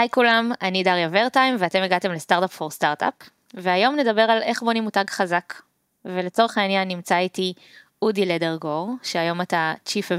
[0.00, 3.14] היי כולם, אני דריה ורטיים ואתם הגעתם לסטארט-אפ פור סטארט-אפ,
[3.54, 5.54] והיום נדבר על איך בונים מותג חזק.
[6.04, 7.52] ולצורך העניין נמצא איתי
[8.02, 10.12] אודי לדרגור, שהיום אתה Chief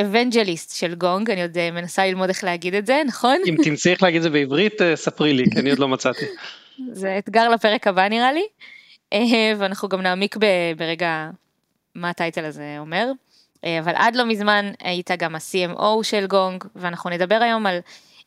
[0.00, 3.36] Evangelist של גונג, אני עוד אה, מנסה ללמוד איך להגיד את זה, נכון?
[3.46, 6.24] אם תמצאי איך להגיד את זה בעברית, אה, ספרי לי, כי אני עוד לא מצאתי.
[6.92, 8.44] זה אתגר לפרק הבא נראה לי,
[9.12, 10.36] אה, ואנחנו גם נעמיק
[10.76, 11.30] ברגע
[11.94, 13.12] מה הטייטל הזה אומר.
[13.80, 17.78] אבל עד לא מזמן היית גם ה-CMO של גונג, ואנחנו נדבר היום על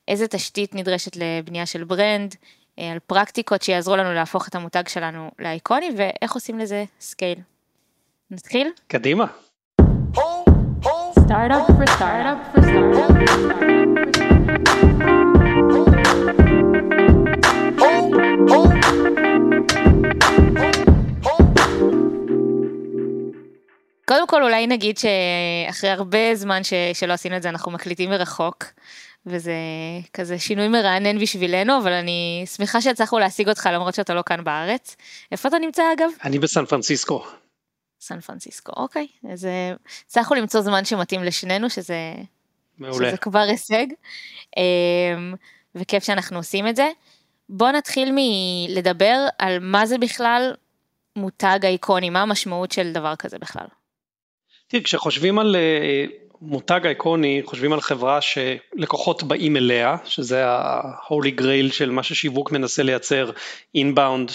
[0.08, 2.36] איזה תשתית נדרשת לבנייה של brand,
[2.78, 7.40] על פרקטיקות שיעזרו לנו להפוך את המותג שלנו לאיקוני ואיך עושים לזה scale.
[8.32, 8.72] נתחיל?
[8.88, 9.26] קדימה.
[24.08, 26.74] קודם כל אולי נגיד שאחרי הרבה זמן ש...
[26.94, 28.64] שלא עשינו את זה אנחנו מקליטים מרחוק
[29.26, 29.54] וזה
[30.14, 34.96] כזה שינוי מרענן בשבילנו, אבל אני שמחה שהצלחנו להשיג אותך למרות שאתה לא כאן בארץ.
[35.32, 36.10] איפה אתה נמצא אגב?
[36.24, 37.26] אני בסן פרנסיסקו.
[38.02, 39.08] סן פרנסיסקו, אוקיי.
[39.34, 39.74] אז אה,
[40.06, 42.14] הצלחנו למצוא זמן שמתאים לשנינו, שזה,
[42.78, 43.08] מעולה.
[43.08, 43.86] שזה כבר הישג,
[44.58, 45.34] אמ,
[45.76, 46.90] וכיף שאנחנו עושים את זה.
[47.50, 50.54] בוא נתחיל מלדבר על מה זה בכלל
[51.16, 53.68] מותג איקוני, מה המשמעות של דבר כזה בכלל.
[54.68, 56.06] תראי, כשחושבים על אה,
[56.42, 62.84] מותג איקוני, חושבים על חברה שלקוחות באים אליה, שזה ה-holy grail של מה ששיווק מנסה
[62.84, 63.32] לייצר,
[63.76, 64.32] אינבאונד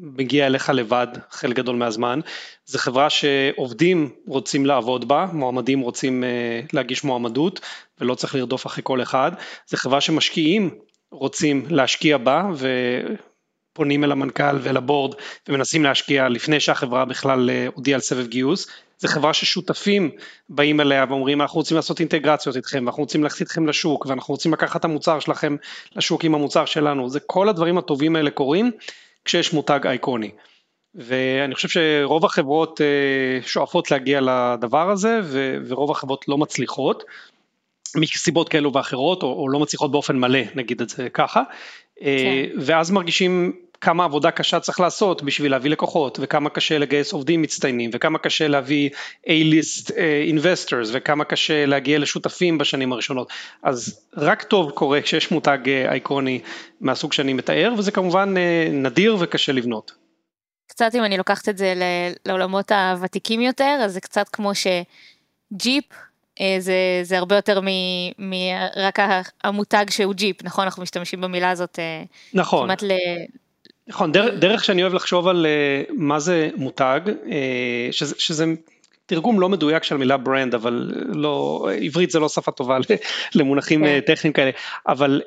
[0.00, 2.20] שמגיע אליך לבד חלק גדול מהזמן,
[2.64, 7.60] זה חברה שעובדים רוצים לעבוד בה, מועמדים רוצים אה, להגיש מועמדות
[8.00, 9.32] ולא צריך לרדוף אחרי כל אחד,
[9.66, 10.70] זה חברה שמשקיעים
[11.12, 12.68] רוצים להשקיע בה ו...
[13.76, 15.14] פונים אל המנכ"ל ואל הבורד
[15.48, 18.66] ומנסים להשקיע לפני שהחברה בכלל אה, הודיעה על סבב גיוס,
[18.98, 20.10] זה חברה ששותפים
[20.48, 24.52] באים אליה ואומרים אנחנו רוצים לעשות אינטגרציות איתכם ואנחנו רוצים ללכת איתכם לשוק ואנחנו רוצים
[24.52, 25.56] לקחת את המוצר שלכם
[25.96, 28.70] לשוק עם המוצר שלנו, זה כל הדברים הטובים האלה קורים
[29.24, 30.30] כשיש מותג אייקוני.
[30.94, 35.20] ואני חושב שרוב החברות אה, שואפות להגיע לדבר הזה
[35.68, 37.04] ורוב החברות לא מצליחות
[37.96, 41.42] מסיבות כאלו ואחרות או, או לא מצליחות באופן מלא נגיד את זה ככה
[42.02, 42.16] אה,
[42.52, 42.60] כן.
[42.60, 47.90] ואז מרגישים כמה עבודה קשה צריך לעשות בשביל להביא לקוחות וכמה קשה לגייס עובדים מצטיינים
[47.92, 48.90] וכמה קשה להביא
[49.26, 49.94] A-list uh,
[50.34, 53.32] investors וכמה קשה להגיע לשותפים בשנים הראשונות
[53.62, 56.40] אז רק טוב קורה כשיש מותג uh, אייקוני
[56.80, 59.92] מהסוג שאני מתאר וזה כמובן uh, נדיר וקשה לבנות.
[60.68, 61.74] קצת אם אני לוקחת את זה
[62.26, 65.84] לעולמות הוותיקים יותר אז זה קצת כמו שג'יפ
[66.58, 67.60] זה, זה הרבה יותר
[68.18, 68.98] מרק
[69.44, 70.64] המותג שהוא ג'יפ, נכון?
[70.64, 71.78] אנחנו משתמשים במילה הזאת
[72.34, 72.66] נכון.
[72.66, 72.92] כמעט ל,
[73.88, 77.28] נכון, דרך, דרך שאני אוהב לחשוב על אה, מה זה מותג, אה,
[77.90, 78.44] שזה, שזה
[79.06, 82.78] תרגום לא מדויק של המילה brand, אבל לא, עברית זה לא שפה טובה
[83.34, 84.00] למונחים כן.
[84.00, 84.50] טכניים כאלה,
[84.88, 85.22] אבל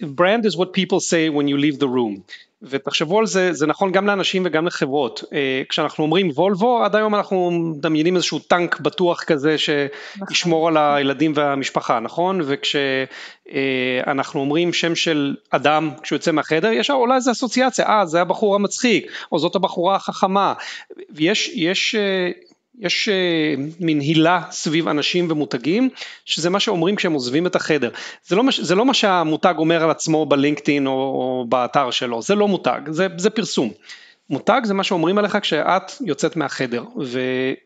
[0.00, 2.20] brand is what people say when you leave the room.
[2.62, 5.24] ותחשבו על זה, זה נכון גם לאנשים וגם לחברות.
[5.32, 11.32] אה, כשאנחנו אומרים וולבו, עד היום אנחנו מדמיינים איזשהו טנק בטוח כזה שישמור על הילדים
[11.34, 12.40] והמשפחה, נכון?
[12.44, 18.54] וכשאנחנו אומרים שם של אדם כשהוא יוצא מהחדר, יש אולי איזו אסוציאציה, אה, זה הבחור
[18.54, 20.54] המצחיק, או זאת הבחורה החכמה.
[21.10, 21.94] ויש, יש...
[22.80, 25.88] אה, יש uh, מין הילה סביב אנשים ומותגים,
[26.24, 27.90] שזה מה שאומרים כשהם עוזבים את החדר.
[28.26, 32.34] זה לא, זה לא מה שהמותג אומר על עצמו בלינקדאין או, או באתר שלו, זה
[32.34, 33.70] לא מותג, זה, זה פרסום.
[34.30, 37.20] מותג זה מה שאומרים עליך כשאת יוצאת מהחדר, ו,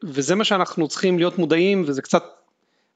[0.04, 2.24] וזה מה שאנחנו צריכים להיות מודעים, וזה קצת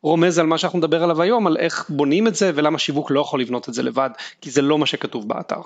[0.02, 3.20] רומז על מה שאנחנו נדבר עליו היום, על איך בונים את זה ולמה שיווק לא
[3.20, 4.10] יכול לבנות את זה לבד,
[4.40, 5.60] כי זה לא מה שכתוב באתר.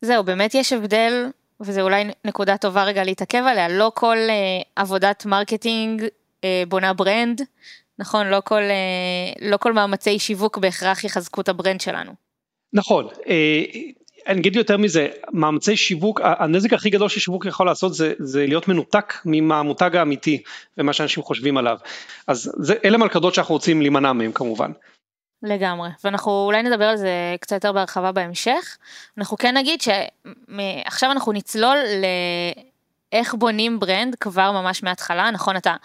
[0.00, 1.26] זהו, באמת יש הבדל
[1.60, 7.42] וזה אולי נקודה טובה רגע להתעכב עליה, לא כל אה, עבודת marketing אה, בונה brand,
[7.98, 8.26] נכון?
[8.26, 12.12] לא כל, אה, לא כל מאמצי שיווק בהכרח יחזקו את ה brand שלנו.
[12.72, 13.26] נכון, אה,
[14.26, 18.68] אני אגיד יותר מזה, מאמצי שיווק, הנזק הכי גדול ששיווק יכול לעשות זה, זה להיות
[18.68, 20.42] מנותק מהמותג האמיתי
[20.78, 21.76] ומה שאנשים חושבים עליו.
[22.26, 24.70] אז זה, אלה מלכדות שאנחנו רוצים להימנע מהם כמובן.
[25.42, 27.10] לגמרי, ואנחנו אולי נדבר על זה
[27.40, 28.76] קצת יותר בהרחבה בהמשך.
[29.18, 31.76] אנחנו כן נגיד שעכשיו אנחנו נצלול
[33.12, 35.76] לאיך בונים brand כבר ממש מההתחלה, נכון, אתה,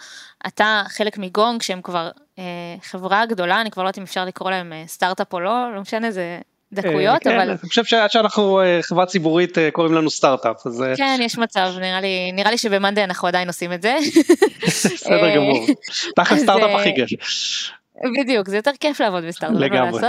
[0.46, 2.44] אתה חלק מגונג שהם כבר אה,
[2.82, 5.80] חברה גדולה, אני כבר לא יודעת אם אפשר לקרוא להם אה, סטארט-אפ או לא, לא
[5.80, 6.38] משנה, זה
[6.72, 7.50] דקויות, כן, אבל...
[7.50, 10.84] אני חושב שעד שאנחנו אה, חברה ציבורית אה, קוראים לנו סטארט-אפ, אז...
[10.96, 13.96] כן, יש מצב, נראה לי, נראה לי שב monday אנחנו עדיין עושים את זה.
[14.66, 15.66] בסדר גמור,
[16.16, 17.18] תכף סטארט-אפ הכי גדול.
[18.20, 20.00] בדיוק, זה יותר כיף לעבוד בסטארט-אפ, לגמרי.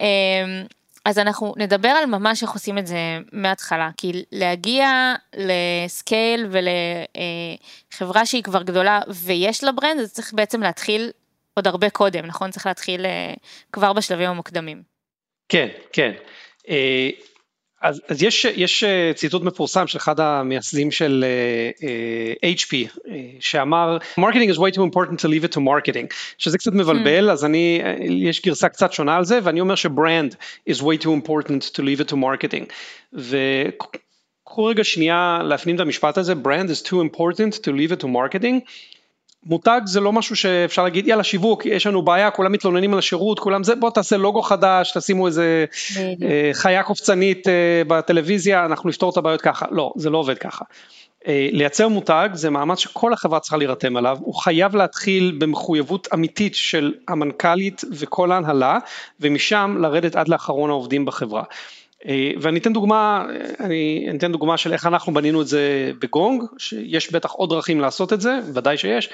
[0.00, 0.64] אמ,
[1.04, 8.26] אז אנחנו נדבר על ממש איך עושים את זה מההתחלה, כי להגיע ל scale ולחברה
[8.26, 11.10] שהיא כבר גדולה ויש לה brand, אז צריך בעצם להתחיל
[11.54, 12.50] עוד הרבה קודם, נכון?
[12.50, 13.34] צריך להתחיל אה,
[13.72, 14.82] כבר בשלבים המוקדמים.
[15.48, 16.12] כן, כן.
[17.84, 22.98] אה, אז, אז יש, יש אה, ציטוט מפורסם של אחד המייסדים של אה, אה, HP
[22.98, 23.10] אה,
[23.40, 27.32] שאמר marketing is way too important to leave it to marketing שזה קצת מבלבל mm.
[27.32, 30.34] אז אני יש גרסה קצת שונה על זה ואני אומר שברנד
[30.70, 32.64] is way too important to leave it to marketing
[33.12, 38.06] וקחו רגע שנייה להפנים את המשפט הזה brand is too important to leave it to
[38.06, 38.60] marketing
[39.46, 43.38] מותג זה לא משהו שאפשר להגיד יאללה שיווק יש לנו בעיה כולם מתלוננים על השירות
[43.38, 45.64] כולם זה בוא תעשה לוגו חדש תשימו איזה
[45.98, 50.64] אה, חיה קופצנית אה, בטלוויזיה אנחנו נפתור את הבעיות ככה לא זה לא עובד ככה.
[51.26, 56.54] אה, לייצר מותג זה מאמץ שכל החברה צריכה להירתם עליו הוא חייב להתחיל במחויבות אמיתית
[56.54, 58.78] של המנכ"לית וכל ההנהלה
[59.20, 61.42] ומשם לרדת עד לאחרון העובדים בחברה.
[62.06, 63.26] אה, ואני אתן דוגמה,
[63.60, 68.12] אני אתן דוגמה של איך אנחנו בנינו את זה בגונג, שיש בטח עוד דרכים לעשות
[68.12, 69.08] את זה, ודאי שיש,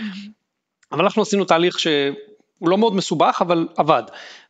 [0.92, 4.02] אבל אנחנו עשינו תהליך שהוא לא מאוד מסובך אבל עבד.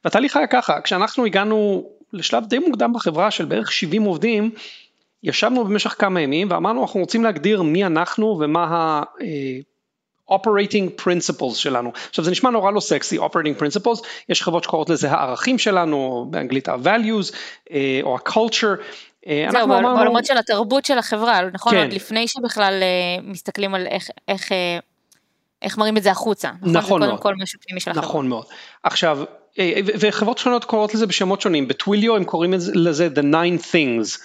[0.04, 4.50] והתהליך היה ככה, כשאנחנו הגענו לשלב די מוקדם בחברה של בערך 70 עובדים,
[5.22, 9.02] ישבנו במשך כמה ימים ואמרנו אנחנו רוצים להגדיר מי אנחנו ומה
[10.30, 10.32] ה...
[10.32, 11.92] אה, operating principles שלנו.
[12.08, 16.68] עכשיו זה נשמע נורא לא סקסי, operating principles, יש חברות שקוראות לזה הערכים שלנו, באנגלית
[16.68, 17.34] ה-values
[17.72, 18.82] אה, או ה-culture.
[19.26, 21.72] אה, זהו, בעולמות של התרבות של החברה, נכון?
[21.72, 21.82] כן.
[21.82, 24.52] עוד לפני שבכלל אה, מסתכלים על איך, איך,
[25.62, 26.50] איך מראים את זה החוצה.
[26.62, 27.10] נכון, נכון מאוד.
[27.10, 28.06] קודם כל משהו פנימי של החברה.
[28.06, 28.44] נכון מאוד.
[28.82, 29.18] עכשיו,
[30.00, 34.20] וחברות שונות קוראות לזה בשמות שונים, בטוויליו הם קוראים לזה the nine things,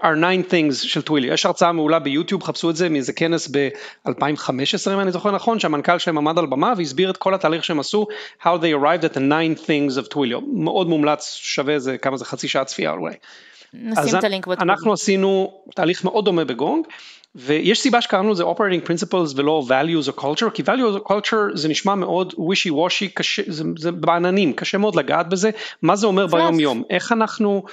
[0.00, 4.92] are nine things של טווילי, יש הרצאה מעולה ביוטיוב, חפשו את זה מאיזה כנס ב-2015
[4.94, 8.06] אם אני זוכר נכון, שהמנכ"ל שלהם עמד על במה והסביר את כל התהליך שהם עשו,
[8.42, 12.24] how they arrived at the nine things of טוויליו, מאוד מומלץ, שווה איזה כמה זה
[12.24, 13.14] חצי שעה צפייה אולי.
[13.74, 14.72] נשים את הלינק בתגובה.
[14.72, 16.86] אנחנו עשינו תהליך מאוד דומה בגונג,
[17.34, 21.68] ויש סיבה שקראנו לזה operating principles ולא values או culture, כי values או culture זה
[21.68, 25.50] נשמע מאוד wishy washy, קשה, זה, זה בעננים, קשה מאוד לגעת בזה,
[25.82, 27.64] מה זה אומר ביום יום, איך אנחנו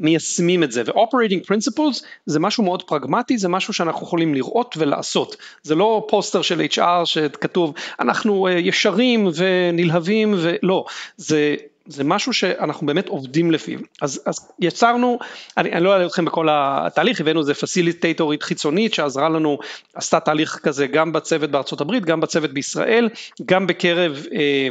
[0.00, 0.82] מיישמים את זה.
[0.86, 5.36] ו-operating principles זה משהו מאוד פרגמטי זה משהו שאנחנו יכולים לראות ולעשות.
[5.62, 10.84] זה לא פוסטר של HR שכתוב אנחנו אה, ישרים ונלהבים ולא
[11.16, 11.56] זה
[11.86, 13.78] זה משהו שאנחנו באמת עובדים לפיו.
[14.02, 15.18] אז, אז יצרנו
[15.56, 19.58] אני, אני לא אעלה אתכם בכל התהליך הבאנו איזה פסיליטייטורית חיצונית שעזרה לנו
[19.94, 23.08] עשתה תהליך כזה גם בצוות בארצות הברית גם בצוות בישראל
[23.46, 24.68] גם בקרב אה,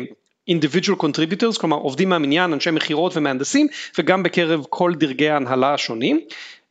[0.50, 3.68] individual contributors, כלומר עובדים מהמניין, אנשי מכירות ומהנדסים,
[3.98, 6.20] וגם בקרב כל דרגי ההנהלה השונים.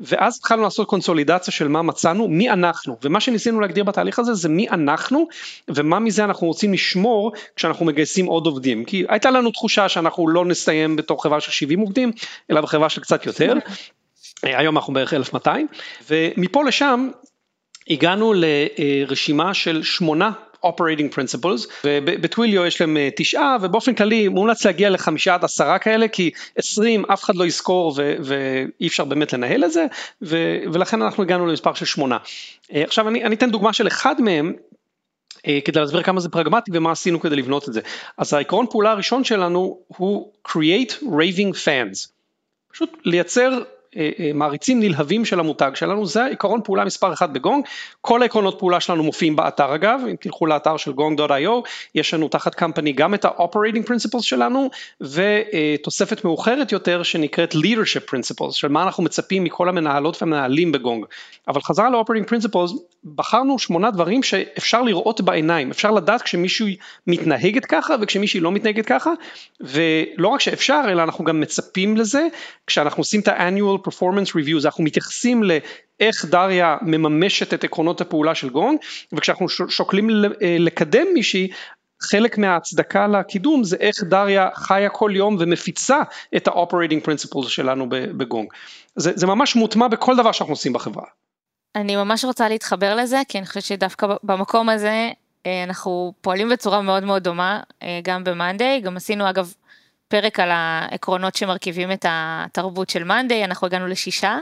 [0.00, 4.48] ואז התחלנו לעשות קונסולידציה של מה מצאנו, מי אנחנו, ומה שניסינו להגדיר בתהליך הזה זה
[4.48, 5.28] מי אנחנו,
[5.69, 10.44] ומה מזה אנחנו רוצים לשמור כשאנחנו מגייסים עוד עובדים, כי הייתה לנו תחושה שאנחנו לא
[10.44, 12.12] נסיים בתור חברה של 70 עובדים,
[12.50, 13.54] אלא בחברה של קצת יותר,
[14.42, 15.66] היום אנחנו בערך 1200,
[16.10, 17.08] ומפה לשם
[17.90, 20.30] הגענו לרשימה של שמונה
[20.67, 26.09] operating principles ובטוויליו יש להם אה, תשעה ובאופן כללי מומלץ להגיע לחמישה עד עשרה כאלה
[26.09, 29.87] כי עשרים אף אחד לא יזכור ו- ואי אפשר באמת לנהל את זה
[30.23, 32.19] ו- ולכן אנחנו הגענו למספר של שמונה.
[32.75, 34.53] אה, עכשיו אני, אני אתן דוגמה של אחד מהם
[35.47, 37.81] אה, כדי להסביר כמה זה פרגמטי ומה עשינו כדי לבנות את זה.
[38.19, 42.09] אז העקרון פעולה הראשון שלנו הוא create raving fans.
[42.73, 43.62] פשוט לייצר
[44.34, 47.64] מעריצים נלהבים של המותג שלנו, זה עקרון פעולה מספר אחד בגונג,
[48.00, 52.62] כל העקרונות פעולה שלנו מופיעים באתר אגב, אם תלכו לאתר של gong.io, יש לנו תחת
[52.62, 59.02] company גם את ה-operating principles שלנו, ותוספת מאוחרת יותר שנקראת leadership principles, של מה אנחנו
[59.02, 61.04] מצפים מכל המנהלות והמנהלים בגונג.
[61.49, 62.72] אבל חזרה ל-operating principles,
[63.04, 66.66] בחרנו שמונה דברים שאפשר לראות בעיניים, אפשר לדעת כשמישהו
[67.06, 69.11] מתנהגת ככה וכשמישהי לא מתנהגת ככה,
[69.61, 72.26] ולא רק שאפשר, אלא אנחנו גם מצפים לזה,
[72.66, 78.49] כשאנחנו עושים את ה-annual performance reviews, אנחנו מתייחסים לאיך דריה מממשת את עקרונות הפעולה של
[78.49, 78.78] גונג,
[79.12, 80.11] וכשאנחנו שוקלים
[80.42, 81.49] אה, לקדם מישהי,
[82.02, 86.00] חלק מההצדקה לקידום זה איך דריה חיה כל יום ומפיצה
[86.37, 88.49] את ה-operating principles שלנו בגונג.
[88.97, 91.04] זה, זה ממש מוטמע בכל דבר שאנחנו עושים בחברה.
[91.76, 95.11] אני ממש רוצה להתחבר לזה, כי אני חושבת שדווקא במקום הזה
[95.47, 99.55] אה, אנחנו פועלים בצורה מאוד מאוד דומה, אה, גם ב-Monday, גם עשינו אגב
[100.12, 104.38] פרק על העקרונות שמרכיבים את התרבות של מאנדיי, אנחנו הגענו לשישה,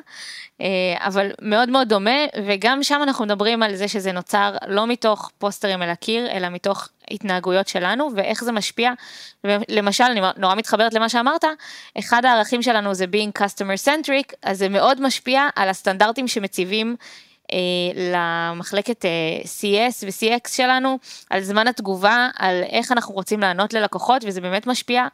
[0.61, 0.67] אה,
[0.99, 5.83] אבל מאוד מאוד דומה, וגם שם אנחנו מדברים על זה שזה נוצר לא מתוך פוסטרים
[5.83, 8.93] אל הקיר, אלא מתוך התנהגויות שלנו, ואיך זה משפיע.
[9.69, 11.45] למשל, אני נורא מתחברת למה שאמרת,
[11.99, 16.97] אחד הערכים שלנו זה being customer centric, אז זה מאוד משפיע על הסטנדרטים שמציבים.
[17.53, 19.11] אה, למחלקת אה,
[19.45, 20.99] CS ו-CX שלנו,
[21.31, 25.07] על זמן התגובה, על איך אנחנו רוצים לענות ללקוחות, וזה באמת משפיע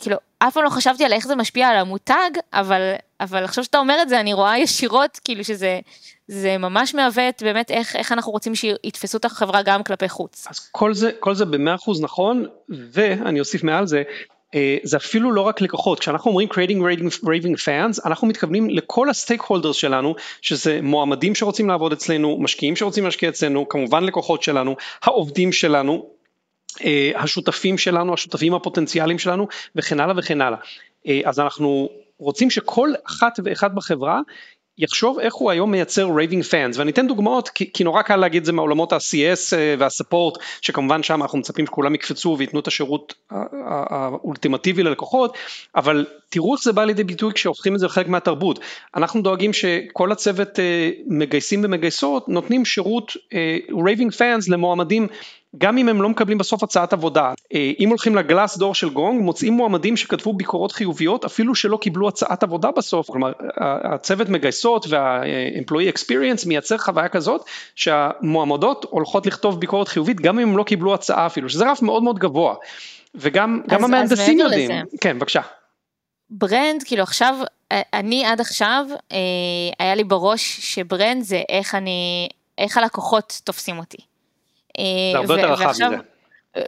[0.00, 3.78] כאילו, אף פעם לא חשבתי על איך זה משפיע על המותג, אבל, אבל עכשיו שאתה
[3.78, 5.80] אומר את זה, אני רואה ישירות, כאילו שזה
[6.28, 10.46] זה ממש מהווה את באמת איך, איך אנחנו רוצים שיתפסו את החברה גם כלפי חוץ.
[10.50, 12.46] אז כל זה, כל זה במאה אחוז נכון,
[12.92, 14.02] ואני אוסיף מעל זה,
[14.82, 19.76] זה אפילו לא רק לקוחות, כשאנחנו אומרים creating raving fans, אנחנו מתכוונים לכל הסטייק הולדרס
[19.76, 26.06] שלנו, שזה מועמדים שרוצים לעבוד אצלנו, משקיעים שרוצים להשקיע אצלנו, כמובן לקוחות שלנו, העובדים שלנו,
[27.14, 30.58] השותפים שלנו, השותפים הפוטנציאליים שלנו וכן הלאה וכן הלאה.
[31.24, 34.20] אז אנחנו רוצים שכל אחת ואחד בחברה
[34.78, 38.44] יחשוב איך הוא היום מייצר raving fans ואני אתן דוגמאות כי, כי נורא קל להגיד
[38.44, 43.14] זה מעולמות ה-CS אה, וה support שכמובן שם אנחנו מצפים שכולם יקפצו וייתנו את השירות
[43.30, 45.36] האולטימטיבי ללקוחות
[45.76, 48.58] אבל תראו איך זה בא לידי ביטוי כשהופכים את זה לחלק מהתרבות
[48.96, 53.12] אנחנו דואגים שכל הצוות אה, מגייסים ומגייסות נותנים שירות
[53.84, 55.06] raving אה, fans למועמדים
[55.56, 57.32] גם אם הם לא מקבלים בסוף הצעת עבודה.
[57.54, 62.08] אה, אם הולכים ל Glassdoor של גונג, מוצאים מועמדים שכתבו ביקורות חיוביות אפילו שלא קיבלו
[62.08, 63.32] הצעת עבודה בסוף, כלומר
[63.94, 70.56] הצוות מגייסות וה-employee experience מייצר חוויה כזאת שהמועמדות הולכות לכתוב ביקורת חיובית גם אם הם
[70.56, 72.54] לא קיבלו הצעה אפילו, שזה רף מאוד מאוד גבוה.
[73.14, 74.70] וגם אז, המהנדסים יודעים.
[74.70, 74.80] לזה.
[75.00, 75.40] כן, בבקשה.
[76.30, 77.34] brand, כאילו עכשיו,
[77.72, 79.18] אה, אני עד עכשיו, אה,
[79.78, 82.28] היה לי בראש ש brand זה איך אני,
[82.58, 83.98] איך הלקוחות תופסים אותי.
[85.12, 85.96] זה הרבה יותר רחב מזה.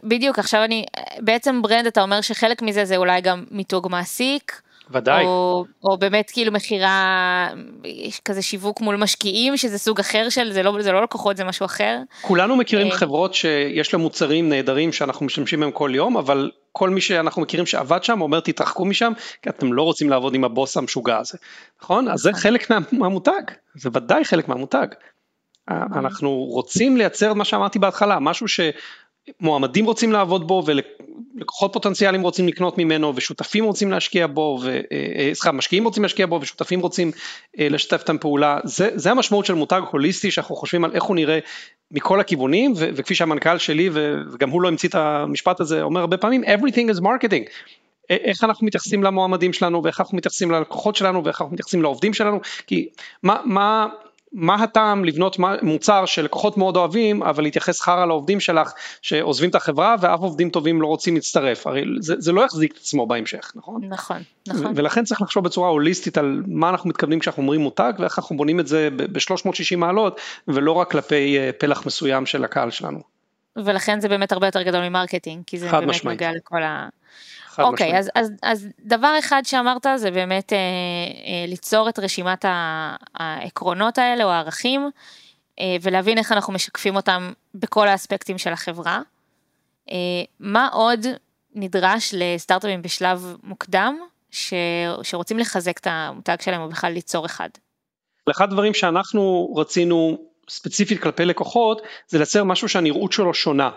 [0.03, 0.85] בדיוק, עכשיו אני,
[1.19, 4.61] בעצם brand אתה אומר שחלק מזה זה אולי גם מיתוג מעסיק.
[4.91, 5.25] ודאי.
[5.25, 7.49] או, או באמת כאילו מכירה,
[8.25, 11.65] כזה שיווק מול משקיעים, שזה סוג אחר של, זה לא, זה לא לקוחות, זה משהו
[11.65, 11.97] אחר.
[12.21, 16.89] כולנו מכירים אה, חברות שיש להם מוצרים נהדרים שאנחנו משתמשים בהם כל יום, אבל כל
[16.89, 20.77] מי שאנחנו מכירים שעבד שם אומר תתרחקו משם, כי אתם לא רוצים לעבוד עם הבוס
[20.77, 21.37] המשוגע הזה,
[21.81, 22.07] נכון?
[22.07, 22.41] אז זה נכון.
[22.41, 23.41] חלק מהמותג,
[23.75, 24.87] זה ודאי חלק מהמותג.
[25.95, 32.77] אנחנו רוצים לייצר מה שאמרתי בהתחלה, משהו שמועמדים רוצים לעבוד בו ולקוחות פוטנציאליים רוצים לקנות
[32.77, 37.11] ממנו ושותפים רוצים להשקיע בו, אה, אה, סליחה, משקיעים רוצים להשקיע בו ושותפים רוצים
[37.59, 41.15] אה, לשתף את הפעולה, זה, זה המשמעות של מותג הוליסטי שאנחנו חושבים על איך הוא
[41.15, 41.39] נראה
[41.91, 43.89] מכל הכיוונים ו- וכפי שהמנכ"ל שלי
[44.33, 47.49] וגם הוא לא המציא את המשפט הזה אומר הרבה פעמים everything is marketing.
[48.09, 52.39] איך אנחנו מתייחסים למועמדים שלנו ואיך אנחנו מתייחסים ללקוחות שלנו ואיך אנחנו מתייחסים לעובדים שלנו?
[52.67, 52.89] כי
[53.23, 53.87] מה, מה
[54.33, 59.95] מה הטעם לבנות מוצר שלקוחות מאוד אוהבים אבל להתייחס חרא לעובדים שלך שעוזבים את החברה
[60.01, 63.81] ואף עובדים טובים לא רוצים להצטרף הרי זה, זה לא יחזיק את עצמו בהמשך נכון?
[63.89, 68.19] נכון נכון ולכן צריך לחשוב בצורה הוליסטית על מה אנחנו מתכוונים כשאנחנו אומרים מותג ואיך
[68.19, 72.99] אנחנו בונים את זה ב-360 מעלות ולא רק כלפי אה, פלח מסוים של הקהל שלנו.
[73.55, 76.21] ולכן זה באמת הרבה יותר גדול מ marketing כי זה באמת משמעית.
[76.21, 76.89] נוגע לכל ה...
[77.59, 82.45] אוקיי, okay, אז, אז, אז דבר אחד שאמרת זה באמת אה, אה, ליצור את רשימת
[83.15, 84.89] העקרונות האלה או הערכים,
[85.59, 89.01] אה, ולהבין איך אנחנו משקפים אותם בכל האספקטים של החברה.
[89.91, 89.95] אה,
[90.39, 90.99] מה עוד
[91.55, 93.97] נדרש לסטארט-אפים בשלב מוקדם,
[94.31, 94.53] ש,
[95.03, 97.49] שרוצים לחזק את המותג שלהם או בכלל ליצור אחד?
[98.31, 100.17] אחד הדברים שאנחנו רצינו
[100.49, 103.69] ספציפית כלפי לקוחות, זה לייצר משהו שהנראות שלו שונה.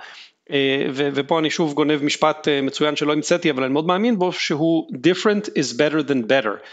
[0.50, 4.32] אה, ופה אני שוב גונב משפט אה, מצוין שלא המצאתי אבל אני מאוד מאמין בו
[4.32, 6.66] שהוא different is better than better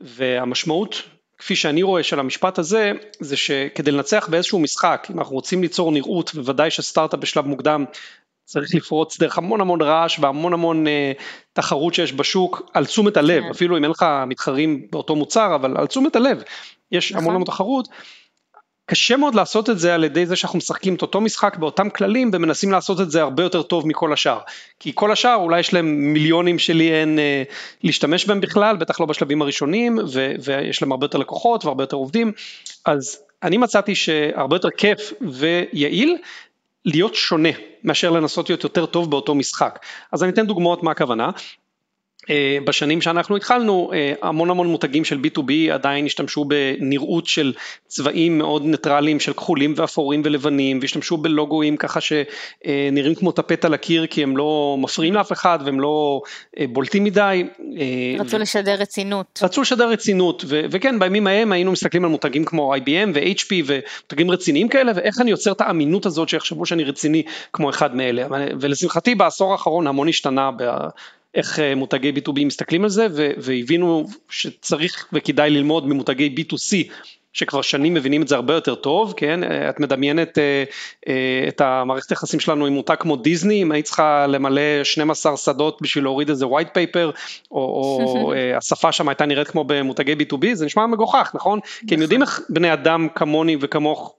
[0.00, 1.02] והמשמעות
[1.38, 5.92] כפי שאני רואה של המשפט הזה זה שכדי לנצח באיזשהו משחק אם אנחנו רוצים ליצור
[5.92, 7.84] נראות ובוודאי שסטארט-אפ בשלב מוקדם
[8.44, 11.12] צריך לפרוץ דרך המון המון רעש והמון המון אה,
[11.52, 13.50] תחרות שיש בשוק על תשומת הלב כן.
[13.50, 16.42] אפילו אם אין לך מתחרים באותו מוצר אבל על תשומת הלב
[16.92, 17.34] יש המון נכון.
[17.34, 17.88] המון תחרות
[18.90, 22.30] קשה מאוד לעשות את זה על ידי זה שאנחנו משחקים את אותו משחק באותם כללים
[22.32, 24.38] ומנסים לעשות את זה הרבה יותר טוב מכל השאר.
[24.80, 27.42] כי כל השאר אולי יש להם מיליונים שלי אין אה,
[27.82, 31.96] להשתמש בהם בכלל, בטח לא בשלבים הראשונים, ו- ויש להם הרבה יותר לקוחות והרבה יותר
[31.96, 32.32] עובדים,
[32.86, 36.16] אז אני מצאתי שהרבה יותר כיף ויעיל
[36.84, 37.48] להיות שונה
[37.84, 39.78] מאשר לנסות להיות יותר טוב באותו משחק.
[40.12, 41.30] אז אני אתן דוגמאות מה הכוונה.
[42.30, 47.52] אה, בשנים שאנחנו התחלנו אה, המון המון מותגים של B2B עדיין השתמשו בנראות של
[47.86, 54.06] צבעים מאוד ניטרליים של כחולים ואפורים ולבנים והשתמשו בלוגוים ככה שנראים כמו טפט על הקיר
[54.06, 56.20] כי הם לא מפריעים לאף אחד והם לא
[56.58, 57.44] אה, בולטים מדי.
[58.18, 58.38] רצו ו...
[58.38, 59.40] לשדר רצינות.
[59.42, 64.30] רצו לשדר רצינות ו- וכן בימים ההם היינו מסתכלים על מותגים כמו IBM ו-HP ומותגים
[64.30, 67.22] רציניים כאלה ואיך אני יוצר את האמינות הזאת שיחשבו שאני רציני
[67.52, 68.26] כמו אחד מאלה
[68.60, 70.50] ולשמחתי בעשור האחרון המון השתנה.
[71.34, 73.06] איך אה, מותגי B2B מסתכלים על זה
[73.38, 76.92] והבינו שצריך וכדאי ללמוד ממותגי B2C
[77.32, 80.64] שכבר שנים מבינים את זה הרבה יותר טוב, כן, אה, את מדמיינת אה,
[81.48, 86.04] את המערכת היחסים שלנו עם מותג כמו דיסני, אם היית צריכה למלא 12 שדות בשביל
[86.04, 87.16] להוריד איזה white paper,
[87.50, 91.60] או, או השפה שם הייתה נראית כמו במותגי B2B, זה נשמע מגוחך, נכון?
[91.86, 94.14] כי הם יודעים איך בני אדם כמוני וכמוך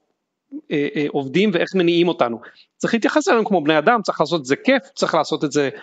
[0.71, 2.39] אה, אה, עובדים ואיך מניעים אותנו.
[2.77, 5.69] צריך להתייחס אלינו כמו בני אדם, צריך לעשות את זה כיף, צריך לעשות את זה
[5.73, 5.79] אה,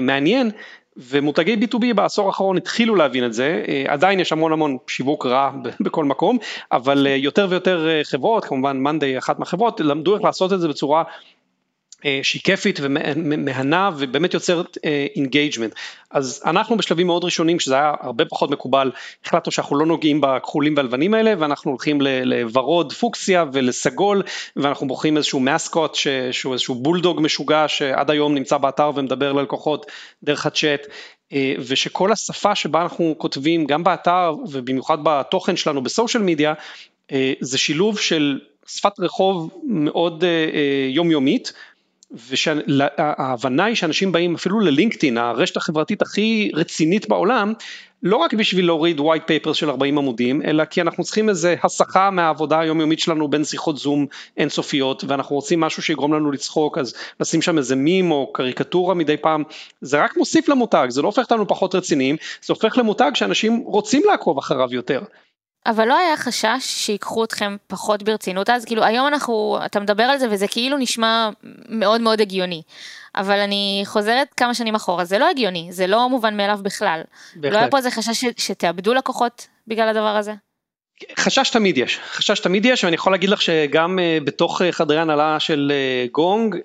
[0.00, 0.50] מעניין,
[0.96, 6.04] ומותגי B2B בעשור האחרון התחילו להבין את זה, עדיין יש המון המון שיווק רע בכל
[6.04, 6.38] מקום,
[6.72, 11.37] אבל יותר ויותר חברות, כמובן Monday אחת מהחברות, למדו איך לעשות את זה בצורה אה,
[12.22, 14.78] שהיא כיפית ומהנה ובאמת יוצרת
[15.16, 15.74] engagement.
[16.10, 18.90] אז אנחנו בשלבים מאוד ראשונים, שזה היה הרבה פחות מקובל,
[19.24, 24.22] החלטנו שאנחנו לא נוגעים בכחולים והלבנים האלה, ואנחנו הולכים לוורוד פוקסיה ולסגול,
[24.56, 25.94] ואנחנו בוחרים איזשהו מסקוט
[26.32, 29.86] שהוא איזשהו בולדוג משוגע שעד היום נמצא באתר ומדבר ללקוחות
[30.22, 30.86] דרך הצ'אט.
[31.32, 36.54] אה, ושכל השפה שבה אנחנו כותבים גם באתר ובמיוחד בתוכן שלנו בסושיאל מדיה
[37.12, 40.24] אה, זה שילוב של שפת רחוב מאוד
[40.88, 41.52] יומיומית
[42.10, 47.52] וההבנה היא שאנשים באים אפילו ללינקדאין, הרשת החברתית הכי רצינית בעולם,
[48.02, 52.10] לא רק בשביל להוריד white papers של 40 עמודים, אלא כי אנחנו צריכים איזה הסחה
[52.10, 57.42] מהעבודה היומיומית שלנו בין שיחות זום אינסופיות, ואנחנו רוצים משהו שיגרום לנו לצחוק, אז נשים
[57.42, 59.42] שם איזה מים או קריקטורה מדי פעם,
[59.80, 64.02] זה רק מוסיף למותג, זה לא הופך אותנו פחות רציניים, זה הופך למותג שאנשים רוצים
[64.06, 65.00] לעקוב אחריו יותר.
[65.68, 70.18] אבל לא היה חשש שיקחו אתכם פחות ברצינות אז כאילו היום אנחנו אתה מדבר על
[70.18, 71.28] זה וזה כאילו נשמע
[71.68, 72.62] מאוד מאוד הגיוני.
[73.16, 77.00] אבל אני חוזרת כמה שנים אחורה זה לא הגיוני זה לא מובן מאליו בכלל.
[77.36, 77.52] בהחלט.
[77.52, 80.32] לא היה פה איזה חשש ש, שתאבדו לקוחות בגלל הדבר הזה?
[81.18, 84.98] חשש תמיד יש, חשש תמיד יש ואני יכול להגיד לך שגם uh, בתוך uh, חדרי
[84.98, 86.56] הנהלה של uh, גונג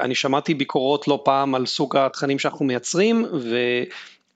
[0.00, 3.56] אני שמעתי ביקורות לא פעם על סוג התכנים שאנחנו מייצרים ו...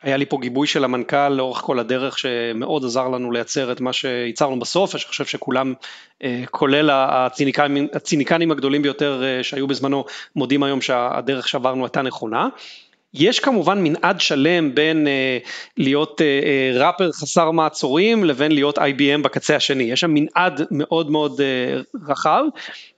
[0.02, 3.92] היה לי פה גיבוי של המנכ"ל לאורך כל הדרך שמאוד עזר לנו לייצר את מה
[3.92, 5.74] שייצרנו בסוף, אני חושב שכולם,
[6.22, 10.04] אה, כולל הציניקנים, הציניקנים הגדולים ביותר אה, שהיו בזמנו,
[10.36, 12.48] מודים היום שהדרך שעברנו הייתה נכונה.
[13.14, 19.22] יש כמובן מנעד שלם בין uh, להיות uh, uh, ראפר חסר מעצורים לבין להיות IBM
[19.22, 22.44] בקצה השני, יש שם מנעד מאוד מאוד uh, רחב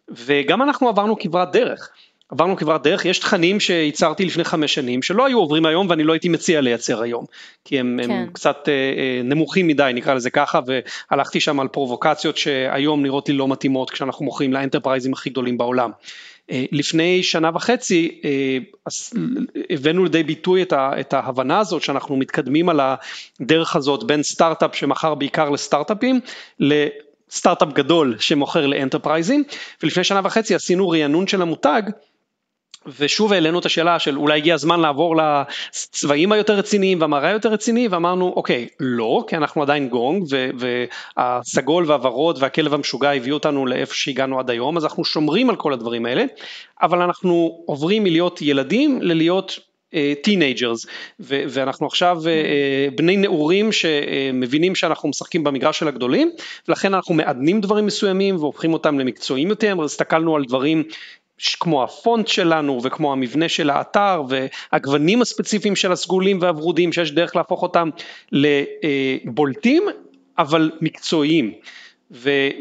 [0.08, 1.90] וגם אנחנו עברנו כברת דרך.
[2.30, 6.12] עברנו כברת דרך, יש תכנים שייצרתי לפני חמש שנים שלא היו עוברים היום ואני לא
[6.12, 7.24] הייתי מציע לייצר היום,
[7.64, 8.10] כי הם, כן.
[8.10, 13.28] הם קצת אה, אה, נמוכים מדי נקרא לזה ככה והלכתי שם על פרובוקציות שהיום נראות
[13.28, 15.90] לי לא מתאימות כשאנחנו מוכרים לאנטרפרייזים הכי גדולים בעולם.
[16.50, 18.58] אה, לפני שנה וחצי אה,
[19.70, 22.80] הבאנו לידי ביטוי את, ה, את ההבנה הזאת שאנחנו מתקדמים על
[23.40, 26.20] הדרך הזאת בין סטארט-אפ שמכר בעיקר לסטארט-אפים
[27.30, 29.44] סטארט-אפ גדול שמוכר ל enterprise ים
[29.82, 31.82] ולפני שנה וחצי עשינו רענון של המותג
[32.98, 37.88] ושוב העלינו את השאלה של אולי הגיע הזמן לעבור לצבעים היותר רציניים והמראה היותר רציני
[37.88, 40.24] ואמרנו אוקיי לא כי אנחנו עדיין גונג
[41.16, 45.72] והסגול והוורוד והכלב המשוגע הביאו אותנו לאיפה שהגענו עד היום אז אנחנו שומרים על כל
[45.72, 46.24] הדברים האלה
[46.82, 49.58] אבל אנחנו עוברים מלהיות ילדים ללהיות
[50.22, 50.88] teenagers uh,
[51.28, 56.30] ואנחנו עכשיו uh, בני נעורים שמבינים שאנחנו משחקים במגרש של הגדולים
[56.68, 60.84] ולכן אנחנו מעדנים דברים מסוימים והופכים אותם למקצועיים יותר, הסתכלנו על דברים
[61.60, 67.62] כמו הפונט שלנו וכמו המבנה של האתר והגוונים הספציפיים של הסגולים והוורודים שיש דרך להפוך
[67.62, 67.90] אותם
[68.32, 69.82] לבולטים
[70.38, 71.52] אבל מקצועיים.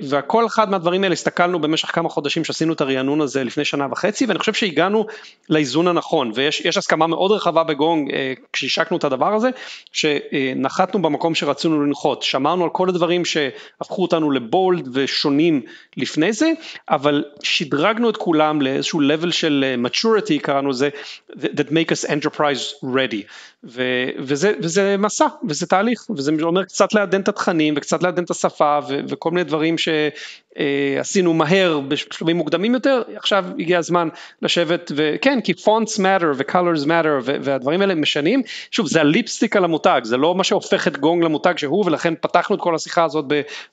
[0.10, 4.26] וכל אחד מהדברים האלה הסתכלנו במשך כמה חודשים שעשינו את הרענון הזה לפני שנה וחצי
[4.26, 5.06] ואני חושב שהגענו
[5.50, 9.50] לאיזון הנכון ויש הסכמה מאוד רחבה בגונג אה, כשהשקנו את הדבר הזה
[9.92, 15.62] שנחתנו במקום שרצינו לנחות, שמרנו על כל הדברים שהפכו אותנו לבולד ושונים
[15.98, 16.52] לפני זה
[16.90, 20.90] אבל שדרגנו את כולם לאיזשהו level של אה, maturity קראנו לזה
[21.32, 23.24] that make us enterprise ready.
[23.64, 23.84] ו,
[24.20, 28.80] וזה, וזה מסע וזה תהליך וזה אומר קצת לעדן את התכנים וקצת לעדן את השפה
[28.90, 34.10] ו, וכל מיני דברים שעשינו מהר בשלבים מוקדמים יותר עכשיו הגיע הזמן
[34.42, 40.02] לשבת וכן כי פונטס matter ו-colors matter והדברים האלה משנים שוב זה הליפסטיק על המותג
[40.04, 43.26] זה לא מה שהופך את גונג למותג שהוא ולכן פתחנו את כל השיחה הזאת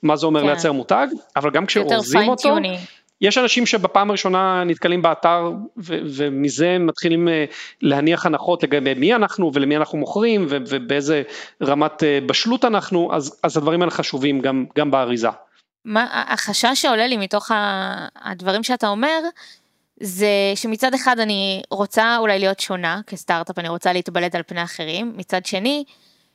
[0.02, 0.46] במה זה אומר כן.
[0.46, 2.56] לייצר מותג אבל גם כשאורזים אותו
[3.20, 7.44] יש אנשים שבפעם הראשונה נתקלים באתר ו- ומזה מתחילים אה,
[7.82, 11.22] להניח הנחות לגבי מי אנחנו ולמי אנחנו מוכרים ו- ובאיזה
[11.62, 15.28] רמת אה, בשלות אנחנו, אז, אז הדברים האלה חשובים גם, גם באריזה.
[15.86, 17.50] מה החשש שעולה לי מתוך
[18.16, 19.20] הדברים שאתה אומר,
[20.00, 25.12] זה שמצד אחד אני רוצה אולי להיות שונה כסטארט-אפ, אני רוצה להתבלט על פני אחרים,
[25.16, 25.84] מצד שני,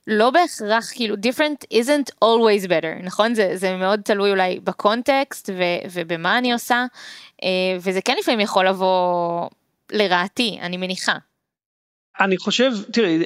[0.08, 5.64] לא בהכרח כאילו different isn't always better נכון זה זה מאוד תלוי אולי בקונטקסט ו,
[5.92, 6.86] ובמה אני עושה
[7.44, 9.50] אה, וזה כן לפעמים יכול לבוא
[9.92, 11.18] לרעתי אני מניחה.
[12.20, 13.24] אני חושב, תראי,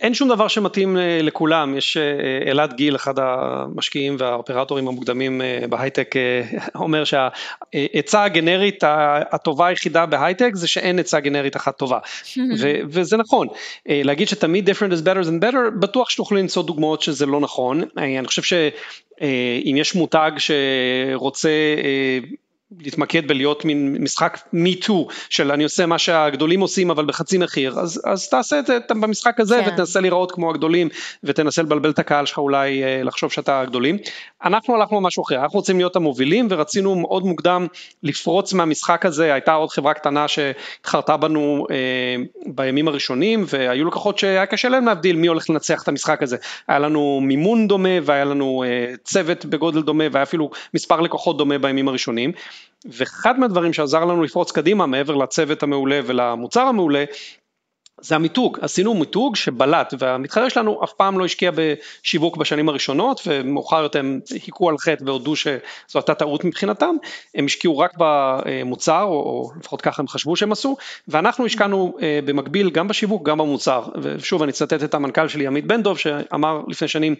[0.00, 5.64] אין שום דבר שמתאים אה, לכולם, יש אה, אלעד גיל, אחד המשקיעים והאופרטורים המוקדמים אה,
[5.68, 6.14] בהייטק,
[6.74, 8.84] אומר שהעצה הגנרית
[9.30, 11.98] הטובה היחידה בהייטק זה שאין עצה גנרית אחת טובה,
[12.60, 13.48] ו- וזה נכון,
[13.86, 18.26] להגיד שתמיד different is better than better, בטוח שתוכלו למצוא דוגמאות שזה לא נכון, אני
[18.26, 21.50] חושב שאם יש מותג שרוצה
[22.80, 27.78] להתמקד בלהיות מין משחק me too של אני עושה מה שהגדולים עושים אבל בחצי מחיר
[27.78, 29.72] אז, אז תעשה את זה במשחק הזה כן.
[29.72, 30.88] ותנסה להיראות כמו הגדולים
[31.24, 33.98] ותנסה לבלבל את הקהל שלך אולי אה, לחשוב שאתה הגדולים.
[34.44, 37.66] אנחנו הלכנו משהו אחר, אנחנו רוצים להיות המובילים ורצינו מאוד מוקדם
[38.02, 41.76] לפרוץ מהמשחק הזה, הייתה עוד חברה קטנה שהתחרתה בנו אה,
[42.46, 46.36] בימים הראשונים והיו לקוחות שהיה קשה להם להבדיל מי הולך לנצח את המשחק הזה,
[46.68, 51.58] היה לנו מימון דומה והיה לנו אה, צוות בגודל דומה והיה אפילו מספר לקוחות דומה
[51.58, 52.32] בימים הראשונים.
[52.84, 57.04] ואחד מהדברים שעזר לנו לפרוץ קדימה מעבר לצוות המעולה ולמוצר המעולה
[58.00, 63.82] זה המיתוג, עשינו מיתוג שבלט והמתחרה שלנו אף פעם לא השקיע בשיווק בשנים הראשונות ומאוחר
[63.82, 65.58] יותר הם היכו על חטא והודו שזו
[65.94, 66.94] הייתה טעות מבחינתם,
[67.34, 70.76] הם השקיעו רק במוצר או, לפחות ככה הם חשבו שהם עשו
[71.08, 73.82] ואנחנו השקענו אה, במקביל גם בשיווק גם במוצר.
[74.02, 77.14] ושוב אני אצטט את המנכ"ל שלי עמית בן דוב שאמר לפני שנים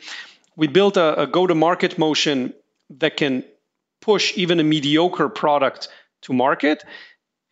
[0.61, 2.53] We built a, a go to market motion
[3.01, 3.43] that can
[4.09, 5.83] push even a mediocre product
[6.25, 6.79] to market.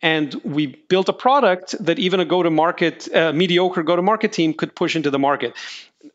[0.01, 4.93] And we built a product that even a go-to-market, uh, mediocre go-to-market team could push
[4.95, 5.53] into the market.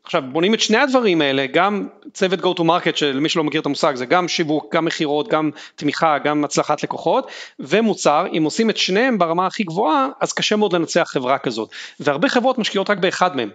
[0.04, 3.66] עכשיו בונים את שני הדברים האלה, גם צוות go to market שלמי שלא מכיר את
[3.66, 8.76] המושג זה גם שיווק, גם מכירות, גם תמיכה, גם הצלחת לקוחות ומוצר, אם עושים את
[8.76, 13.36] שניהם ברמה הכי גבוהה אז קשה מאוד לנצח חברה כזאת והרבה חברות משקיעות רק באחד
[13.36, 13.50] מהם.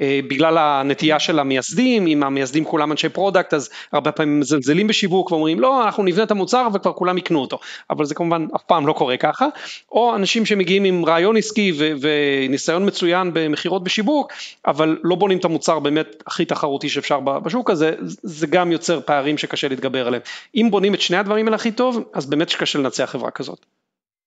[0.00, 5.32] אה, בגלל הנטייה של המייסדים, אם המייסדים כולם אנשי product אז הרבה פעמים מזלזלים בשיווק
[5.32, 7.58] ואומרים לא אנחנו נבנה את המוצר וכבר כולם יקנו אותו,
[7.90, 9.46] אבל זה כמובן אף פעם לא קורה ככה,
[9.92, 14.32] או אנשים שמגיעים עם רעיון עסקי ו- וניסיון מצוין במכירות בשיווק,
[14.66, 19.38] אבל לא בונים את המוצר באמת הכי תחרותי שאפשר בשוק הזה, זה גם יוצר פערים
[19.38, 20.22] שקשה להתגבר עליהם.
[20.54, 23.66] אם בונים את שני הדברים האלה הכי טוב, אז באמת שקשה לנצח חברה כזאת.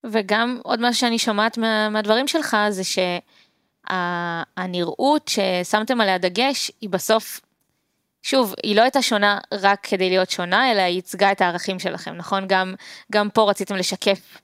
[0.06, 3.00] וגם עוד מה שאני שומעת מה, מהדברים שלך זה ש...
[4.58, 7.42] הנראות ששמתם עליה דגש היא בסוף,
[8.24, 12.14] שוב, היא לא הייתה שונה רק כדי להיות שונה, אלא היא ייצגה את הערכים שלכם,
[12.14, 12.46] נכון?
[12.48, 12.76] גם,
[13.12, 14.38] גם פה רציתם לשקף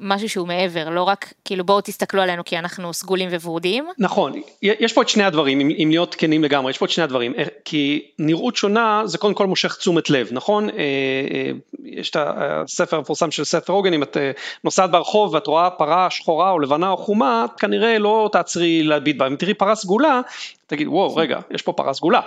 [0.00, 3.88] משהו שהוא מעבר, לא רק כאילו בואו תסתכלו עלינו כי אנחנו סגולים וורודים.
[3.98, 7.04] נכון, יש פה את שני הדברים, אם, אם להיות כנים לגמרי, יש פה את שני
[7.04, 10.70] הדברים, אה, כי נראות שונה זה קודם כל מושך תשומת לב, נכון?
[10.70, 10.74] אה,
[11.34, 11.50] אה,
[11.84, 14.30] יש את הספר המפורסם של סף רוגן, אם את אה,
[14.64, 19.26] נוסעת ברחוב ואת רואה פרה שחורה או לבנה או חומה, כנראה לא תעצרי להביט בה,
[19.26, 20.20] אם תראי פרה סגולה,
[20.70, 22.20] תגיד וואו רגע יש פה פרה סגולה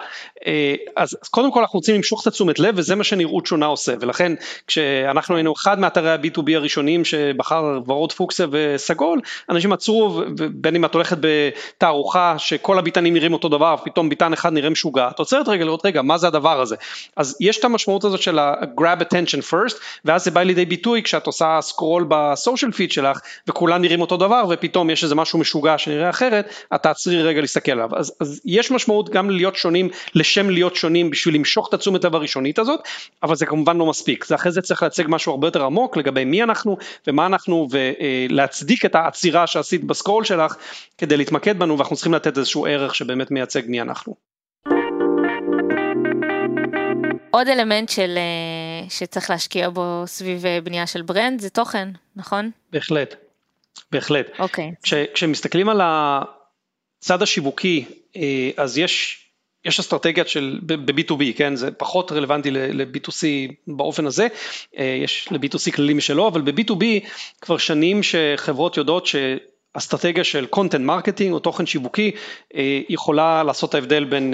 [0.48, 3.66] אה, אז, אז קודם כל אנחנו רוצים למשוך את התשומת לב וזה מה שנראות שונה
[3.66, 4.32] עושה ולכן
[4.68, 10.22] כשאנחנו היינו אחד מאתרי ה-B2B הראשונים שבחר ורוד פוקסה וסגול אנשים עצרו
[10.54, 15.08] בין אם את הולכת בתערוכה שכל הביטנים נראים אותו דבר פתאום ביטן אחד נראה משוגע
[15.08, 16.76] את עוצרת רגע לראות רגע מה זה הדבר הזה?
[17.18, 21.28] אז יש את המשמעות הזאת של ה-grab attention first ואז זה בא לידי ביטוי כשאת
[21.28, 26.10] עושה סקרול בסושיאל פיד שלך וכולם נראים אותו דבר ופתאום יש איזה משהו משוגע שנראה
[26.10, 27.90] אחרת את תעצרי רגע להסתכל עליו.
[27.96, 32.16] אז, אז יש משמעות גם להיות שונים לשם להיות שונים בשביל למשוך את התשומת לב
[32.16, 32.80] הראשונית הזאת,
[33.24, 36.26] אבל זה כמובן לא מספיק, זה אחרי זה צריך להציג משהו הרבה יותר עמוק לגבי
[36.26, 36.78] מי אנחנו
[37.08, 40.56] ומה אנחנו ולהצדיק את העצירה שעשית בסקרול שלך
[40.98, 44.16] כדי להתמקד בנו ואנחנו צריכים לתת איזשהו ערך שבאמת מייצג מי אנחנו.
[47.32, 52.52] עוד אלמנט של, אה, שצריך להשקיע בו סביב אה, בנייה של ברנד זה תוכן, נכון?
[52.72, 53.16] בהחלט,
[53.92, 54.26] בהחלט.
[54.40, 54.72] אוקיי.
[54.84, 59.23] כש, כשמסתכלים על הצד השיווקי אה, אז יש,
[59.66, 63.26] יש אסטרטגיה של ב-B2B, כן, זה פחות רלוונטי ל-B2C
[63.68, 64.28] באופן הזה,
[64.78, 66.84] אה, יש ל-B2C כללים משלו, אבל ב-B2B
[67.42, 69.16] כבר שנים שחברות יודעות ש...
[69.78, 72.12] אסטרטגיה של content marketing או תוכן שיווקי
[72.56, 74.34] אה, יכולה לעשות את ההבדל בין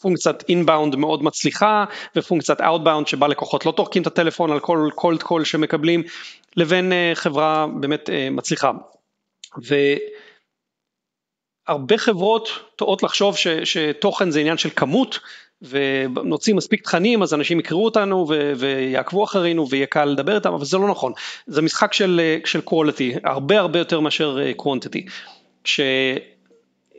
[0.00, 1.84] פונקציית inbound מאוד מצליחה
[2.16, 6.02] ופונקציית outbound שבה לקוחות לא טורקים את הטלפון על כל cold call שמקבלים
[6.56, 8.70] לבין חברה באמת מצליחה.
[9.68, 9.74] ו...
[11.68, 15.18] הרבה חברות טועות לחשוב ש, שתוכן זה עניין של כמות
[15.62, 20.64] ונוציא מספיק תכנים אז אנשים יקראו אותנו ו, ויעקבו אחרינו ויהיה קל לדבר איתם אבל
[20.64, 21.12] זה לא נכון.
[21.46, 24.52] זה משחק של, של quality הרבה הרבה יותר מאשר אה,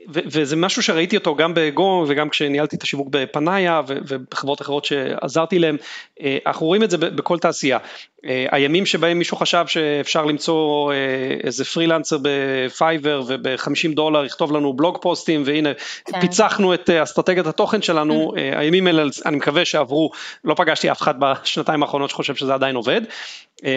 [0.08, 0.10] quantity.
[0.12, 5.78] וזה משהו שראיתי אותו גם בגו וגם כשניהלתי את השיווק בפנאיה ובחברות אחרות שעזרתי להם,
[6.22, 7.78] אה, אנחנו רואים את זה בכל תעשייה.
[8.26, 10.98] אה, הימים שבהם מישהו חשב שאפשר למצוא אה,
[11.44, 15.70] איזה פרילנסר בפייבר וב-50 דולר יכתוב לנו בלוג פוסטים והנה
[16.06, 16.22] כן.
[16.22, 20.12] פיצחנו את אסטרטגיית התוכן שלנו, הימים האלה אני מקווה שעברו,
[20.44, 23.02] לא פגשתי אף אחד בשנתיים האחרונות שחושב שזה עדיין עובד,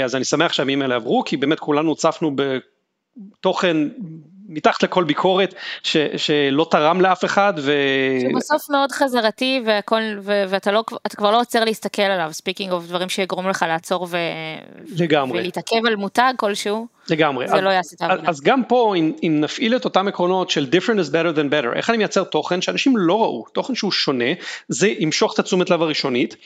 [0.05, 3.77] אז אני שמח שהימים האלה עברו כי באמת כולנו הוצפנו בתוכן
[4.55, 7.55] מתחת לכל ביקורת ש, שלא תרם לאף אחד.
[7.59, 7.73] ו...
[8.21, 10.85] שבסוף מאוד חזרתי והכל, ו, ואתה לא,
[11.17, 14.17] כבר לא עוצר להסתכל עליו, speaking of דברים שיגרום לך לעצור ו...
[14.97, 15.41] לגמרי.
[15.41, 16.87] ולהתעכב על מותג כלשהו.
[17.11, 17.49] לגמרי.
[17.49, 18.29] זה אז, לא יעשה את העבודה.
[18.29, 21.77] אז גם פה אם, אם נפעיל את אותם עקרונות של different is better than better,
[21.77, 24.33] איך אני מייצר תוכן שאנשים לא ראו, תוכן שהוא שונה,
[24.69, 26.37] זה ימשוך את התשומת לב הראשונית.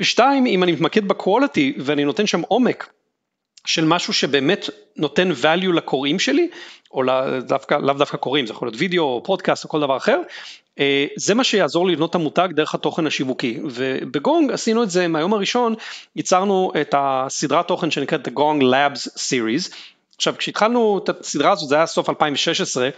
[0.00, 2.88] ושתיים, אם אני מתמקד ב quality ואני נותן שם עומק
[3.66, 6.48] של משהו שבאמת נותן value לקוראים שלי,
[6.90, 9.96] או לאו דווקא, לאו דווקא קוראים, זה יכול להיות וידאו או פודקאסט או כל דבר
[9.96, 10.20] אחר,
[10.78, 15.34] אה, זה מה שיעזור לבנות את המותג דרך התוכן השיווקי, ובגונג עשינו את זה מהיום
[15.34, 15.74] הראשון,
[16.16, 19.74] ייצרנו את הסדרת תוכן שנקראת The Gong Labs Series,
[20.16, 22.88] עכשיו כשהתחלנו את הסדרה הזאת, זה היה סוף 2016,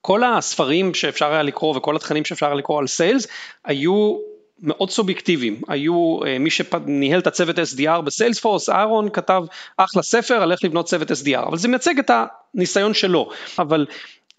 [0.00, 3.26] כל הספרים שאפשר היה לקרוא וכל התכנים שאפשר היה לקרוא על סיילס
[3.64, 4.16] היו
[4.62, 9.42] מאוד סובייקטיביים, היו אה, מי שניהל את הצוות SDR בסיילספורס, אהרון כתב
[9.76, 12.10] אחלה ספר על איך לבנות צוות SDR, אבל זה מייצג את
[12.54, 13.86] הניסיון שלו, אבל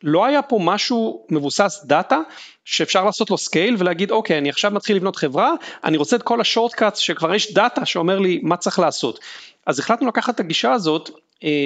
[0.04, 2.20] לא היה פה משהו מבוסס דאטה
[2.66, 6.42] שאפשר לעשות לו scale ולהגיד אוקיי אני עכשיו מתחיל לבנות חברה, אני רוצה את כל
[6.42, 9.20] ה shortcuts שכבר יש דאטה שאומר לי מה צריך לעשות.
[9.68, 11.10] אז החלטנו לקחת את הגישה הזאת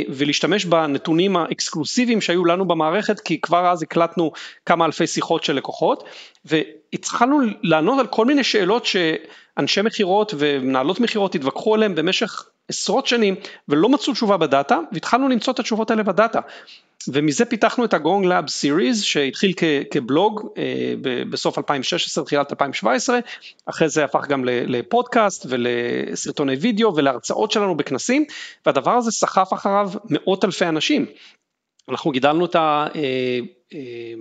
[0.10, 4.32] ולהשתמש בנתונים האקסקלוסיביים שהיו לנו במערכת כי כבר אז הקלטנו
[4.66, 6.04] כמה אלפי שיחות של לקוחות
[6.46, 13.36] והתחלנו לענות על כל מיני שאלות שאנשי מכירות ומנהלות מכירות התווכחו עליהם במשך עשרות שנים
[13.68, 16.40] ולא מצאו תשובה בדאטה והתחלנו למצוא את התשובות האלה בדאטה
[17.13, 20.93] ומזה פיתחנו את ה Gong Lab series שהתחיל כ- כבלוג אה,
[21.30, 23.20] בסוף 2016 תחילת 2017
[23.65, 28.26] אחרי זה הפך גם לפודקאסט ולסרטוני וידאו ולהרצאות שלנו בכנסים
[28.65, 31.06] והדבר הזה סחף אחריו מאות אלפי אנשים.
[31.89, 32.98] אנחנו גידלנו את המספר
[33.74, 34.15] אה,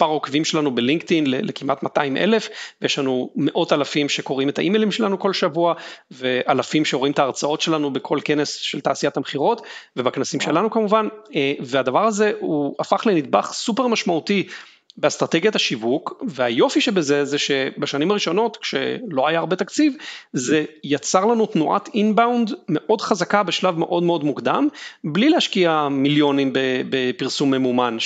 [0.00, 2.48] העוקבים שלנו בלינקדאין לכמעט 200 אלף
[2.82, 5.74] ויש לנו מאות אלפים שקוראים את האימיילים שלנו כל שבוע
[6.10, 9.62] ואלפים שרואים את ההרצאות שלנו בכל כנס של תעשיית המכירות
[9.96, 11.08] ובכנסים שלנו כמובן.
[11.34, 14.48] אה, והדבר הזה הוא הפך לנדבך סופר משמעותי
[14.96, 19.94] באסטרטגיית השיווק והיופי שבזה זה שבשנים הראשונות כשלא היה הרבה תקציב
[20.32, 24.68] זה יצר לנו תנועת אינבאונד מאוד חזקה בשלב מאוד מאוד מוקדם
[25.04, 26.50] בלי להשקיע מיליונים
[26.90, 27.96] בפרסום ממומן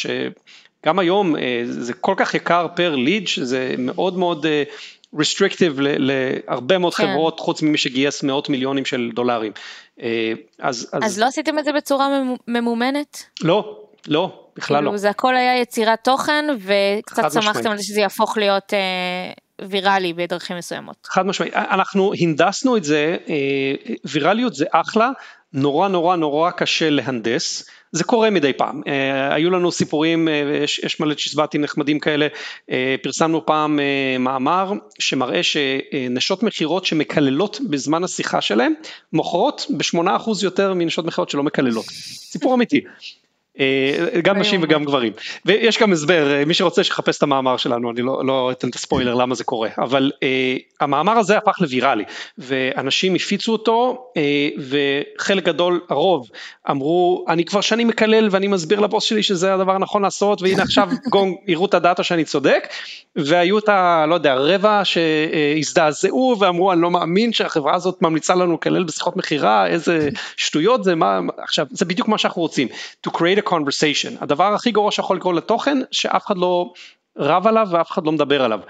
[0.82, 4.46] שגם היום אה, זה כל כך יקר פר ליד שזה מאוד מאוד
[5.16, 7.06] restrictive להרבה מאוד כן.
[7.06, 9.52] חברות חוץ ממי שגייס מאות מיליונים של דולרים.
[10.02, 11.04] אה, אז, אז...
[11.04, 13.22] אז לא עשיתם את זה בצורה ממומנת?
[13.42, 14.96] לא, לא, בכלל לא.
[14.96, 20.56] זה הכל היה יצירת תוכן וקצת שמחתם על זה שזה יהפוך להיות אה, ויראלי בדרכים
[20.56, 20.96] מסוימות.
[21.10, 25.10] חד משמעית, אנחנו הנדסנו את זה, אה, ויראליות זה אחלה,
[25.52, 27.70] נורא נורא נורא קשה להנדס.
[27.92, 32.26] זה קורה מדי פעם, אה, היו לנו סיפורים, אה, יש, יש מלא צ'יזבטים נחמדים כאלה,
[32.70, 38.72] אה, פרסמנו פעם אה, מאמר שמראה שנשות מכירות שמקללות בזמן השיחה שלהם,
[39.12, 41.84] מוכרות ב-8% יותר מנשות מכירות שלא מקללות,
[42.30, 42.80] סיפור אמיתי.
[43.60, 45.12] אה, גם נשים וגם גברים.
[45.44, 48.74] ויש גם הסבר, אה, מי שרוצה שיחפש את המאמר שלנו, אני לא, לא אתן את
[48.74, 52.04] הספוילר למה זה קורה, אבל uh, המאמר הזה הפך לוויראלי,
[52.38, 54.60] ואנשים הפיצו אותו, uh,
[55.18, 56.28] וחלק גדול, הרוב,
[56.70, 60.88] אמרו, אני כבר שנים מקלל ואני מסביר לבוס שלי שזה הדבר הנכון לעשות, והנה עכשיו
[61.12, 62.68] גונג יראו את הדאטה שאני צודק,
[63.16, 64.04] והיו את ה...
[64.08, 69.66] לא יודע, רבע שהזדעזעו ואמרו, אני לא מאמין שהחברה הזאת ממליצה לנו לקלל בשיחות מכירה,
[69.66, 72.68] איזה שטויות זה, מה, עכשיו, זה בדיוק מה שאנחנו רוצים,
[73.06, 74.12] to create a conversation.
[74.20, 76.72] הדבר הכי גרוע שיכול לקרות לתוכן, שאף אחד לא
[77.18, 78.60] רב עליו ואף אחד לא מדבר עליו.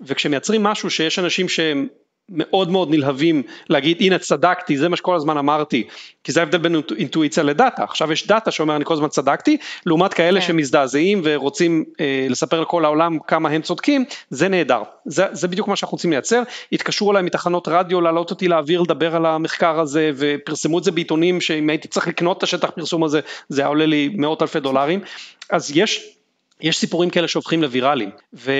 [0.00, 1.88] וכשמייצרים משהו שיש אנשים שהם
[2.28, 5.84] מאוד מאוד נלהבים להגיד הנה צדקתי זה מה שכל הזמן אמרתי
[6.24, 9.56] כי זה ההבדל בין אינטואיציה לדאטה עכשיו יש דאטה שאומר אני כל הזמן צדקתי
[9.86, 10.46] לעומת כאלה כן.
[10.46, 15.76] שמזדעזעים ורוצים אה, לספר לכל העולם כמה הם צודקים זה נהדר זה, זה בדיוק מה
[15.76, 20.78] שאנחנו רוצים לייצר התקשרו אליי מתחנות רדיו להעלות אותי לאוויר לדבר על המחקר הזה ופרסמו
[20.78, 24.10] את זה בעיתונים שאם הייתי צריך לקנות את השטח פרסום הזה זה היה עולה לי
[24.16, 25.00] מאות אלפי דולרים
[25.50, 26.10] אז יש
[26.60, 28.10] יש סיפורים כאלה שהופכים לוויראליים.
[28.34, 28.52] ו...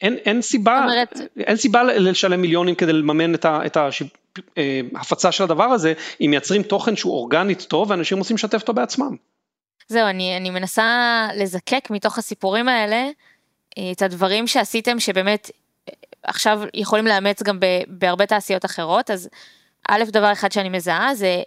[0.00, 1.20] אין, אין סיבה, אומרת...
[1.36, 6.30] אין סיבה לשלם מיליונים כדי לממן את, ה, את ההפצה אה, של הדבר הזה, אם
[6.30, 9.16] מייצרים תוכן שהוא אורגנית טוב ואנשים רוצים לשתף אותו בעצמם.
[9.88, 13.08] זהו, אני, אני מנסה לזקק מתוך הסיפורים האלה
[13.78, 15.50] אה, את הדברים שעשיתם שבאמת
[15.88, 19.28] אה, עכשיו יכולים לאמץ גם בהרבה תעשיות אחרות, אז
[19.88, 21.42] א', דבר אחד שאני מזהה זה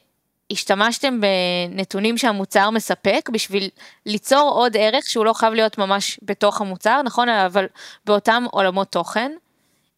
[0.52, 3.70] השתמשתם בנתונים שהמוצר מספק בשביל
[4.06, 7.30] ליצור עוד ערך שהוא לא חייב להיות ממש בתוך המוצר, נכון?
[7.30, 7.66] אבל
[8.06, 9.32] באותם עולמות תוכן.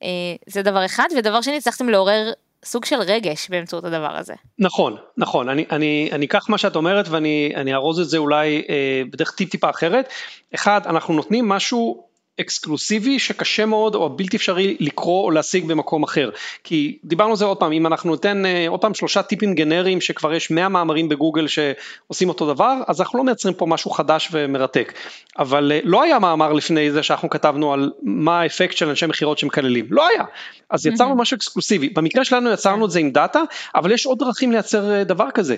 [0.03, 0.07] אה,
[0.47, 2.31] זה דבר אחד, ודבר שני, הצלחתם לעורר
[2.65, 4.33] סוג של רגש באמצעות הדבר הזה.
[4.59, 9.01] נכון, נכון, אני, אני, אני אקח מה שאת אומרת ואני ארוז את זה אולי אה,
[9.11, 10.09] בדרך טיפ טיפה אחרת.
[10.55, 12.03] אחד, אנחנו נותנים משהו
[12.39, 16.29] אקסקלוסיבי שקשה מאוד או בלתי אפשרי לקרוא או להשיג במקום אחר.
[16.63, 20.01] כי דיברנו על זה עוד פעם, אם אנחנו ניתן אה, עוד פעם שלושה טיפים גנריים
[20.01, 24.29] שכבר יש 100 מאמרים בגוגל שעושים אותו דבר, אז אנחנו לא מייצרים פה משהו חדש
[24.31, 24.93] ומרתק.
[25.39, 29.37] אבל אה, לא היה מאמר לפני זה שאנחנו כתבנו על מה האפקט של אנשי מכירות
[29.37, 30.23] שמקללים, לא היה.
[30.69, 31.89] אז יצרנו משהו אקסקלוסיבי.
[31.89, 33.41] במקרה שלנו יצרנו את זה עם דאטה,
[33.75, 35.55] אבל יש עוד דרכים לייצר אה, דבר כזה.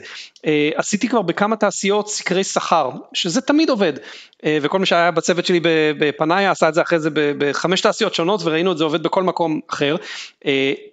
[0.76, 3.94] עשיתי כבר בכמה תעשיות סקרי שכר, שזה תמיד עובד.
[4.62, 5.60] וכל מי שהיה בצוות שלי
[6.00, 9.60] בפנאיה עשה את זה אחרי זה בחמש תעשיות שונות וראינו את זה עובד בכל מקום
[9.70, 9.96] אחר,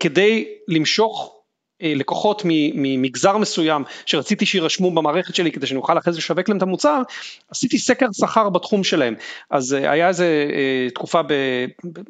[0.00, 1.40] כדי למשוך
[1.83, 2.42] אה, לקוחות
[2.74, 7.02] ממגזר מסוים שרציתי שירשמו במערכת שלי כדי שאני אוכל אחרי זה לשווק להם את המוצר,
[7.50, 9.14] עשיתי סקר שכר בתחום שלהם.
[9.50, 11.20] אז אה, היה איזה אה, תקופה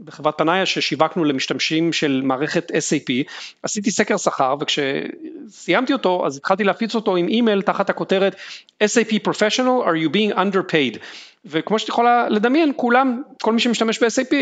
[0.05, 6.95] בחברת פנאיה ששיווקנו למשתמשים של מערכת SAP, עשיתי סקר שכר וכשסיימתי אותו אז התחלתי להפיץ
[6.95, 8.37] אותו עם אימייל תחת הכותרת
[8.85, 10.99] SAP Professional are you being underpaid.
[11.45, 14.35] וכמו שאת יכולה לדמיין, כולם, כל מי שמשתמש ב-SAP,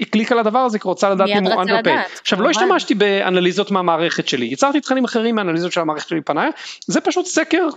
[0.00, 2.20] הקליק על הדבר הזה כי רוצה לדעת אם הוא underpaid.
[2.20, 6.48] עכשיו לא השתמשתי באנליזות מהמערכת שלי, יצרתי תכנים אחרים מאנליזות של המערכת שלי פנאי,
[6.86, 7.68] זה פשוט סקר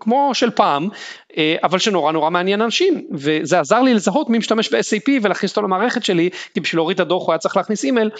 [0.00, 0.88] כמו של פעם,
[1.36, 5.62] אה, אבל שנורא נורא מעניין אנשים, וזה עזר לי לזהות מי משתמש ב-SAP ולהכניס אותו
[5.62, 8.10] למערכת שלי, כי בשביל להוריד את הדוח הוא היה צריך להכניס אימייל,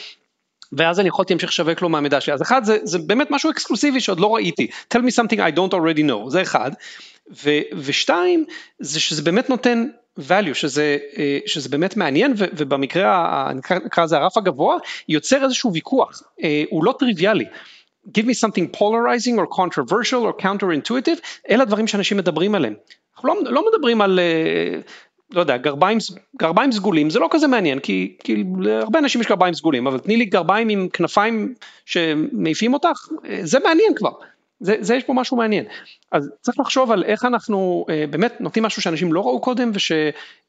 [0.73, 2.35] ואז אני יכולתי להמשיך לשווק לו מהמידע שלי.
[2.35, 5.73] אז אחד זה, זה באמת משהו אקסקלוסיבי שעוד לא ראיתי, tell me something I don't
[5.73, 6.71] already know, זה אחד.
[7.45, 8.45] ו, ושתיים,
[8.79, 9.87] זה שזה באמת נותן
[10.19, 13.51] value, שזה, אה, שזה באמת מעניין ובמקרה,
[13.85, 14.77] נקרא לזה הרף הגבוה,
[15.09, 17.45] יוצר איזשהו ויכוח, אה, הוא לא טריוויאלי.
[18.09, 22.75] give me something polarizing or controversial or counterintuitive, אלה הדברים שאנשים מדברים עליהם.
[23.15, 24.81] אנחנו לא, לא מדברים על, אה,
[25.31, 25.99] לא יודע, גרביים,
[26.37, 30.17] גרביים סגולים, זה לא כזה מעניין, כי, כי להרבה אנשים יש גרביים סגולים, אבל תני
[30.17, 31.55] לי גרביים עם כנפיים
[31.87, 33.09] שמעיפים אותך,
[33.43, 34.11] זה מעניין כבר.
[34.63, 35.65] זה, זה יש פה משהו מעניין.
[36.13, 39.71] אז צריך לחשוב על איך אנחנו אה, באמת נותנים משהו שאנשים לא ראו קודם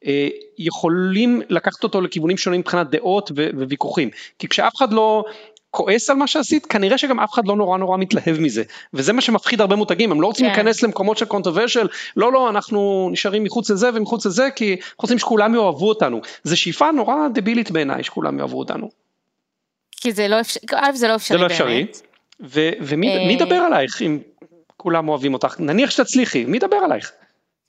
[0.06, 4.10] ושיכולים אה, לקחת אותו לכיוונים שונים מבחינת דעות ו, וויכוחים.
[4.40, 5.24] כי כשאף אחד לא
[5.72, 8.64] כועס על מה שעשית, כנראה שגם אף אחד לא נורא נורא מתלהב מזה.
[8.94, 10.52] וזה מה שמפחיד הרבה מותגים, הם לא רוצים כן.
[10.52, 15.20] להיכנס למקומות של controversial, לא לא אנחנו נשארים מחוץ לזה ומחוץ לזה כי אנחנו רוצים
[15.20, 16.22] שכולם יאהבו אותנו.
[16.44, 18.90] זו שאיפה נורא דבילית בעיניי שכולם יאהבו אותנו.
[19.92, 20.62] כי זה לא אפשרי,
[20.94, 21.84] זה לא אפשרי זה לא אפשרי.
[21.84, 22.13] באמת.
[22.42, 24.20] ו, ומי אה, ידבר עלייך אם
[24.78, 25.56] כולם אוהבים אותך?
[25.60, 27.12] נניח שתצליחי, מי ידבר עלייך?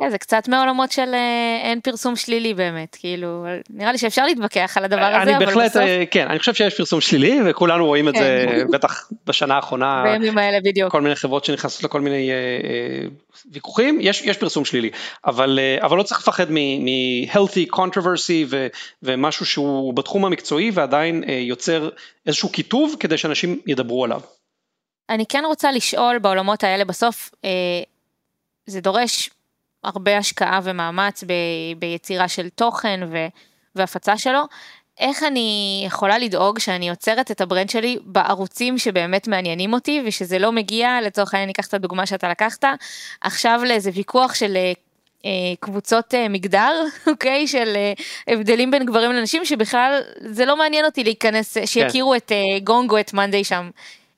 [0.03, 4.77] Yeah, זה קצת מעולמות של אה, אין פרסום שלילי באמת, כאילו, נראה לי שאפשר להתווכח
[4.77, 5.83] על הדבר הזה, אני אבל בהחלט, בסוף...
[5.83, 8.71] אה, כן, אני חושב שיש פרסום שלילי וכולנו רואים את זה כן.
[8.71, 13.09] בטח בשנה האחרונה, בימים האלה בדיוק, כל מיני חברות שנכנסות לכל מיני אה, אה,
[13.53, 14.91] ויכוחים, יש, יש פרסום שלילי,
[15.27, 18.67] אבל, אה, אבל לא צריך לפחד מ-healthy controversy ו,
[19.03, 21.89] ומשהו שהוא בתחום המקצועי ועדיין אה, יוצר
[22.27, 24.21] איזשהו קיטוב כדי שאנשים ידברו עליו.
[25.11, 27.51] אני כן רוצה לשאול בעולמות האלה בסוף, אה,
[28.67, 29.31] זה דורש
[29.85, 31.33] הרבה השקעה ומאמץ ב,
[31.79, 33.27] ביצירה של תוכן ו,
[33.75, 34.41] והפצה שלו.
[34.99, 40.39] איך אני יכולה לדאוג שאני יוצרת את ה brand שלי בערוצים שבאמת מעניינים אותי ושזה
[40.39, 42.65] לא מגיע, לצורך העניין ניקח את הדוגמה שאתה לקחת,
[43.21, 44.73] עכשיו לאיזה ויכוח של אה,
[45.25, 47.47] אה קבוצות אה, מגדר, אוקיי?
[47.47, 47.93] של אה,
[48.35, 51.67] הבדלים בין גברים לנשים, שבכלל זה לא מעניין אותי להיכנס, כן.
[51.67, 52.17] שיכירו כן.
[52.17, 53.71] את גונג או את מאנדיי שם.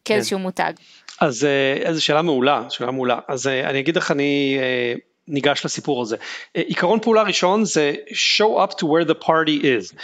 [0.07, 0.43] כאיזשהו כן.
[0.43, 0.73] מותג.
[1.21, 3.19] אז אה, איזו שאלה מעולה, שאלה מעולה.
[3.29, 4.95] אז אה, אני אגיד לך, אני אה,
[5.29, 6.17] ניגש לסיפור הזה.
[6.55, 9.97] עיקרון פעולה ראשון זה show up to where the party is.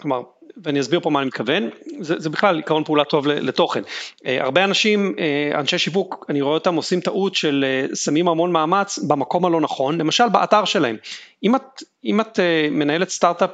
[0.00, 0.22] כלומר,
[0.64, 1.70] ואני אסביר פה מה אני מתכוון,
[2.00, 3.82] זה, זה בכלל עיקרון פעולה טוב לתוכן.
[4.24, 5.14] הרבה אנשים,
[5.54, 10.28] אנשי שיווק, אני רואה אותם עושים טעות של שמים המון מאמץ במקום הלא נכון, למשל
[10.28, 10.96] באתר שלהם.
[11.42, 12.38] אם את, אם את
[12.70, 13.50] מנהלת סטארט-אפ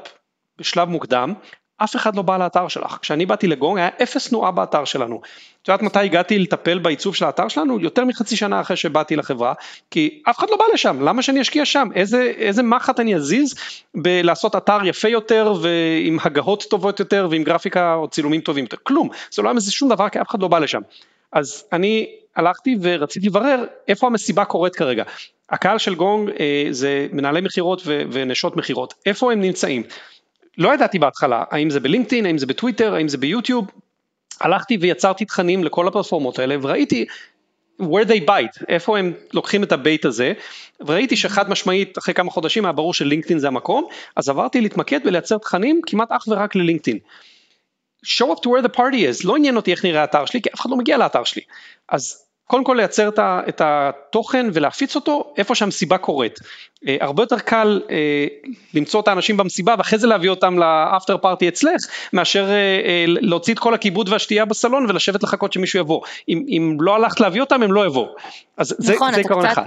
[0.58, 1.34] בשלב מוקדם,
[1.78, 2.98] אף אחד לא בא לאתר שלך.
[3.02, 5.20] כשאני באתי לגונג היה אפס תנועה באתר שלנו.
[5.62, 7.80] את יודעת מתי הגעתי לטפל בעיצוב של האתר שלנו?
[7.80, 9.54] יותר מחצי שנה אחרי שבאתי לחברה,
[9.90, 11.88] כי אף אחד לא בא לשם, למה שאני אשקיע שם?
[11.94, 13.54] איזה, איזה מחט אני אזיז
[13.94, 18.76] בלעשות אתר יפה יותר ועם הגהות טובות יותר ועם גרפיקה או צילומים טובים יותר?
[18.82, 20.80] כלום, זה לא היה מזה שום דבר כי אף אחד לא בא לשם.
[21.32, 25.04] אז אני הלכתי ורציתי לברר איפה המסיבה קורית כרגע.
[25.50, 29.82] הקהל של גונג אה, זה מנהלי מכירות ונשות מכירות, איפה הם נמצאים?
[30.58, 33.66] לא ידעתי בהתחלה האם זה בלינקדאין, האם זה בטוויטר, האם זה ביוטיוב,
[34.40, 37.06] הלכתי ויצרתי תכנים לכל הפלטפורמות האלה וראיתי
[37.82, 40.32] where they bite, איפה הם לוקחים את ה bite הזה,
[40.80, 45.38] וראיתי שחד משמעית אחרי כמה חודשים היה ברור שלינקדאין זה המקום, אז עברתי להתמקד ולייצר
[45.38, 46.98] תכנים כמעט אך ורק ללינקדאין.
[48.06, 50.48] show up to where the party is, לא עניין אותי איך נראה האתר שלי, כי
[50.54, 51.42] אף אחד לא מגיע לאתר שלי.
[51.88, 56.38] אז קודם כל לייצר את התוכן ולהפיץ אותו איפה שהמסיבה קורית.
[56.88, 58.26] אה, הרבה יותר קל אה,
[58.74, 63.54] למצוא את האנשים במסיבה ואחרי זה להביא אותם ל after party אצלך, מאשר אה, להוציא
[63.54, 66.00] את כל הכיבוד והשתייה בסלון ולשבת לחכות שמישהו יבוא.
[66.28, 68.14] אם, אם לא הלכת להביא אותם הם לא יבואו.
[68.56, 69.64] אז נכון, זה עיקרון אחד.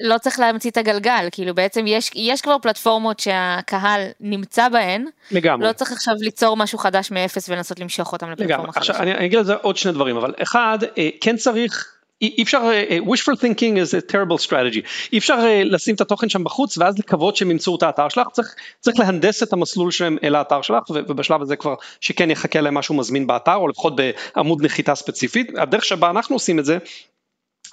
[0.00, 5.68] לא צריך להמציא את הגלגל, כאילו בעצם יש, יש כבר פלטפורמות שהקהל נמצא בהן, לגמרי.
[5.68, 8.92] לא צריך עכשיו ליצור משהו חדש מאפס ולנסות למשוך אותם לפלטפורמה חדשה.
[8.92, 10.78] עכשיו אני, אני אגיד על זה עוד שני דברים, אבל אחד,
[11.20, 15.62] כן צריך אי אפשר, אה, אה, wishful thinking is a terrible strategy, אי אפשר אה,
[15.64, 19.42] לשים את התוכן שם בחוץ ואז לקוות שהם ימצאו את האתר שלך, צריך, צריך להנדס
[19.42, 23.54] את המסלול שלהם אל האתר שלך ובשלב הזה כבר שכן יחכה להם משהו מזמין באתר
[23.54, 26.78] או לפחות בעמוד נחיתה ספציפית, הדרך שבה אנחנו עושים את זה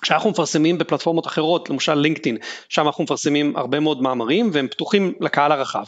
[0.01, 2.37] כשאנחנו מפרסמים בפלטפורמות אחרות, למשל לינקדאין,
[2.69, 5.83] שם אנחנו מפרסמים הרבה מאוד מאמרים והם פתוחים לקהל הרחב.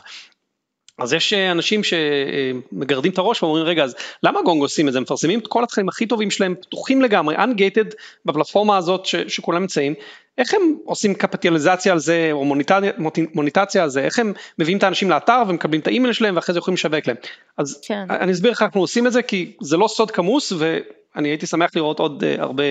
[0.97, 4.99] אז יש אה, אנשים שמגרדים את הראש ואומרים רגע אז למה גונג עושים את זה
[4.99, 9.93] מפרסמים את כל התכנים הכי טובים שלהם פתוחים לגמרי ungated בפלטפורמה הזאת ש, שכולם נמצאים
[10.37, 12.91] איך הם עושים קפיטליזציה על זה או מוניטציה,
[13.33, 16.59] מוניטציה על זה איך הם מביאים את האנשים לאתר ומקבלים את האימייל שלהם ואחרי זה
[16.59, 17.17] יכולים לשווק להם
[17.57, 18.05] אז כן.
[18.09, 21.69] אני אסביר איך אנחנו עושים את זה כי זה לא סוד כמוס ואני הייתי שמח
[21.75, 22.63] לראות עוד uh, הרבה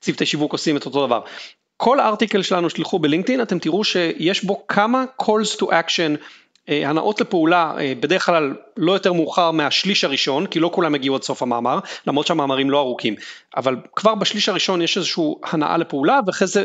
[0.00, 1.20] צוותי שיווק עושים את אותו דבר.
[1.76, 6.16] כל ארטיקל שלנו שתלכו בלינקדאין אתם תראו שיש בו כמה calls to action אה,
[6.68, 11.22] הנאות לפעולה אה, בדרך כלל לא יותר מאוחר מהשליש הראשון, כי לא כולם הגיעו עד
[11.22, 13.14] סוף המאמר, למרות שהמאמרים לא ארוכים,
[13.56, 16.64] אבל כבר בשליש הראשון יש איזושהי הנאה לפעולה, ואחרי זה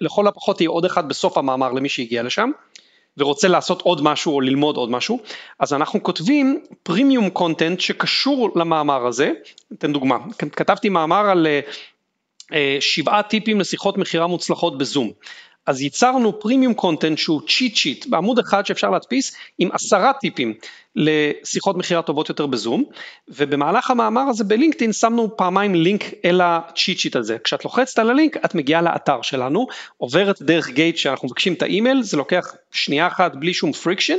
[0.00, 2.50] לכל הפחות יהיה עוד אחד בסוף המאמר למי שהגיע לשם.
[3.18, 5.20] ורוצה לעשות עוד משהו או ללמוד עוד משהו,
[5.58, 9.30] אז אנחנו כותבים premium content שקשור למאמר הזה,
[9.72, 11.46] אתן דוגמה, כתבתי מאמר על
[12.52, 15.10] אה, שבעה טיפים לשיחות מכירה מוצלחות בזום.
[15.66, 20.54] אז ייצרנו premium content שהוא cheat sheet בעמוד אחד שאפשר להדפיס עם עשרה טיפים
[20.96, 22.84] לשיחות מכירה טובות יותר בזום
[23.28, 28.10] ובמהלך המאמר הזה בלינקדאין שמנו פעמיים לינק אל ה cheat sheet הזה כשאת לוחצת על
[28.10, 33.06] הלינק את מגיעה לאתר שלנו עוברת דרך gate שאנחנו מבקשים את האימייל זה לוקח שנייה
[33.06, 34.16] אחת בלי שום friction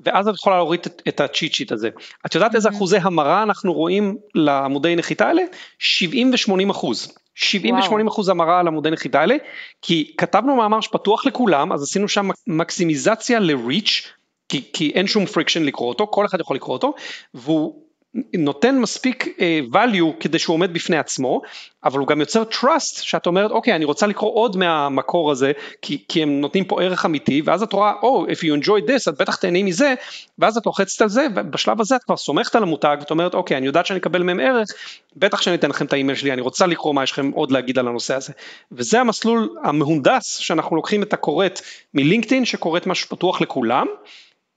[0.00, 1.90] ואז את יכולה להוריד את, את ה cheat sheet הזה.
[2.26, 5.42] את יודעת איזה אחוזי המרה אנחנו רואים לעמודי נחיתה האלה?
[5.78, 7.12] 70 ו-80 אחוז.
[7.36, 9.36] 70 ו-80 אחוז המרה על עמודי נחיתה האלה,
[9.82, 14.08] כי כתבנו מאמר שפתוח לכולם, אז עשינו שם מקסימיזציה ל-reach,
[14.48, 16.94] כי, כי אין שום friction לקרוא אותו, כל אחד יכול לקרוא אותו,
[17.34, 17.85] והוא
[18.34, 21.40] נותן מספיק uh, value כדי שהוא עומד בפני עצמו,
[21.86, 25.52] אבל הוא גם יוצר trust שאת אומרת אוקיי אני רוצה לקרוא עוד מהמקור הזה
[25.82, 28.88] כי, כי הם נותנים פה ערך אמיתי ואז את רואה או oh, if you enjoy
[28.88, 29.94] this את בטח תהני מזה
[30.38, 33.56] ואז את לוחצת על זה ובשלב הזה את כבר סומכת על המותג ואת אומרת אוקיי
[33.56, 34.68] אני יודעת שאני אקבל מהם ערך
[35.16, 37.78] בטח שאני אתן לכם את האימייל שלי אני רוצה לקרוא מה יש לכם עוד להגיד
[37.78, 38.32] על הנושא הזה
[38.72, 41.60] וזה המסלול המהונדס שאנחנו לוקחים את הקוראת
[41.94, 43.86] מלינקדאין שקוראת משהו פתוח לכולם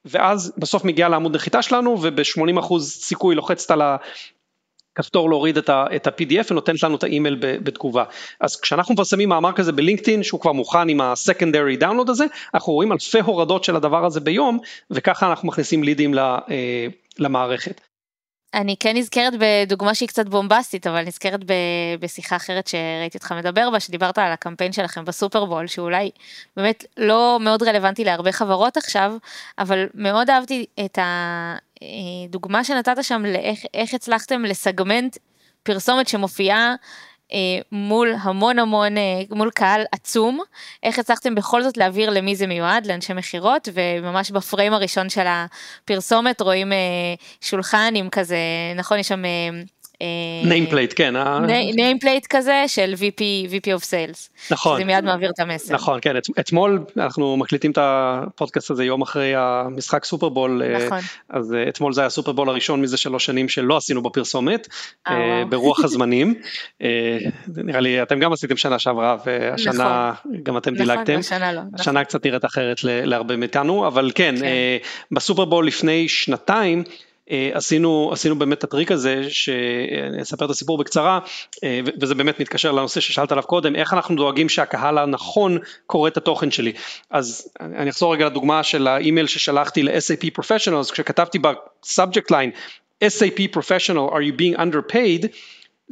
[0.05, 3.81] ואז בסוף מגיעה לעמוד נחיתה שלנו וב-80% סיכוי לוחצת על
[4.99, 8.03] הכפתור להוריד את ה-PDF ונותנת לנו את האימייל בתגובה.
[8.39, 12.91] אז כשאנחנו מפרסמים מאמר כזה בלינקדאין שהוא כבר מוכן עם ה-secondary download הזה, אנחנו רואים
[12.91, 14.59] אלפי הורדות של הדבר הזה ביום
[14.91, 16.37] וככה אנחנו מכניסים לידים אה,
[17.19, 17.88] למערכת.
[18.53, 21.53] אני כן נזכרת בדוגמה שהיא קצת בומבסטית, אבל נזכרת ב,
[21.99, 26.11] בשיחה אחרת שראיתי אותך מדבר בה, שדיברת על הקמפיין שלכם בסופרבול, שאולי
[26.57, 29.13] באמת לא מאוד רלוונטי להרבה חברות עכשיו,
[29.59, 35.17] אבל מאוד אהבתי את הדוגמה שנתת שם לאיך הצלחתם לסגמנט
[35.63, 36.75] פרסומת שמופיעה
[37.71, 40.39] מול המון המון, אה, מול קהל עצום,
[40.83, 46.41] איך הצלחתם בכל זאת להעביר למי זה מיועד, לאנשי מכירות, וממש בפריים הראשון של הפרסומת
[46.41, 46.77] רואים אה,
[47.41, 48.37] שולחן עם כזה,
[48.75, 49.23] נכון, יש שם
[50.45, 51.13] nameplate, כן.
[51.75, 54.51] nameplate כזה של VP, VP of Sales.
[54.51, 54.79] נכון.
[54.79, 55.73] זה מיד מעביר את המסר.
[55.73, 56.15] נכון, כן.
[56.39, 60.61] אתמול אנחנו מקליטים את הפודקאסט הזה יום אחרי המשחק סופרבול.
[60.63, 60.99] אה, נכון.
[61.29, 64.67] אז אה, אתמול זה היה הסופרבול הראשון מזה שלוש שנים שלא עשינו בפרסומת,
[65.07, 66.33] אה, ברוח הזמנים.
[67.57, 70.43] נראה לי אתם גם עשיתם שנה שעברה והשנה נכון.
[70.43, 71.01] גם אתם נכון, דילגתם.
[71.01, 71.61] נכון, השנה לא.
[71.73, 74.45] השנה קצת נראית אחרת להרבה מאיתנו, אבל כן, כן.
[75.11, 76.83] בסופרבול לפני שנתיים.
[77.31, 81.19] אה, עשינו, עשינו באמת את הטריק הזה, שאני אספר את הסיפור בקצרה,
[81.63, 86.17] אה, וזה באמת מתקשר לנושא ששאלת עליו קודם, איך אנחנו דואגים שהקהל הנכון קורא את
[86.17, 86.73] התוכן שלי.
[87.09, 92.51] אז אני אחזור רגע לדוגמה של האימייל ששלחתי ל-SAP Professionals, כשכתבתי ב-subject line,
[93.03, 95.27] SAP Professional, are you being underpaid?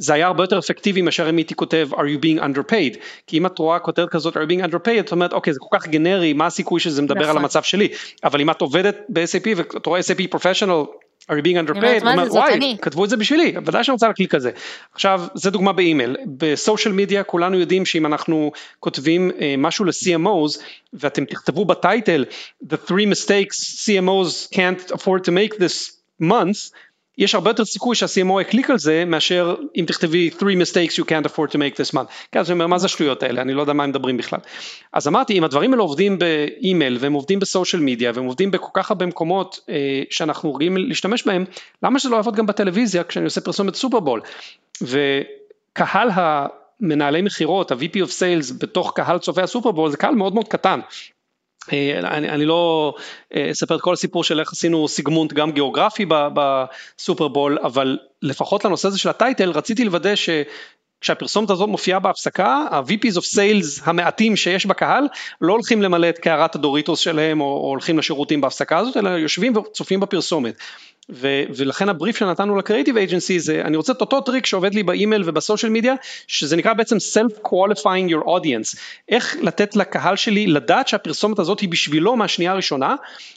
[0.00, 3.46] זה היה הרבה יותר אפקטיבי מאשר אם הייתי כותב are you being underpaid כי אם
[3.46, 6.32] את רואה כותרת כזאת are you being underpaid את אומרת אוקיי זה כל כך גנרי
[6.32, 7.30] מה הסיכוי שזה מדבר נכון.
[7.30, 7.88] על המצב שלי
[8.24, 12.54] אבל אם את עובדת ב-SAP ואת רואה SAP professional are you being underpaid, אומרת, וואי,
[12.54, 12.76] אני.
[12.82, 14.50] כתבו את זה בשבילי, ודאי שאני רוצה להקליק על זה.
[14.94, 20.60] עכשיו, זה דוגמה באימייל, בסושיאל מדיה כולנו יודעים שאם אנחנו כותבים uh, משהו ל-CMOs,
[20.92, 22.24] ואתם תכתבו בטייטל,
[22.64, 26.70] the three mistakes CMOs can't afford to make this month,
[27.18, 31.26] יש הרבה יותר סיכוי שה-CMO יקליק על זה מאשר אם תכתבי 3 mistakes you can't
[31.28, 32.08] afford to make this month.
[32.32, 34.38] כן, אז אני אומר מה זה השטויות האלה, אני לא יודע מה הם מדברים בכלל.
[34.92, 38.90] אז אמרתי אם הדברים האלה עובדים באימייל והם עובדים בסושיאל מדיה והם עובדים בכל כך
[38.90, 41.44] הרבה מקומות אה, שאנחנו רגילים להשתמש בהם,
[41.82, 44.20] למה שזה לא יעבוד גם בטלוויזיה כשאני עושה פרסומת סופרבול.
[44.82, 50.80] וקהל המנהלי מכירות, ה-VP of Sales בתוך קהל צופי הסופרבול זה קהל מאוד מאוד קטן.
[51.72, 52.94] אה, אני, אני לא
[53.34, 58.88] אה, אספר את כל הסיפור של איך עשינו סיגמונט גם גיאוגרפי בסופרבול, אבל לפחות לנושא
[58.88, 60.30] הזה של הטייטל רציתי לוודא ש...
[61.00, 65.08] כשהפרסומת הזאת מופיעה בהפסקה, ה-VPs of Sales המעטים שיש בקהל
[65.40, 69.56] לא הולכים למלא את קערת הדוריטוס שלהם או, או הולכים לשירותים בהפסקה הזאת, אלא יושבים
[69.56, 70.54] וצופים בפרסומת.
[71.10, 74.82] ו, ולכן הבריף שנתנו ל creative agency זה אני רוצה את אותו טריק שעובד לי
[74.82, 75.94] באימייל ובסושיאל מדיה,
[76.26, 78.78] שזה נקרא בעצם self-qualifying your audience,
[79.08, 82.94] איך לתת לקהל שלי לדעת שהפרסומת הזאת היא בשבילו מהשנייה הראשונה,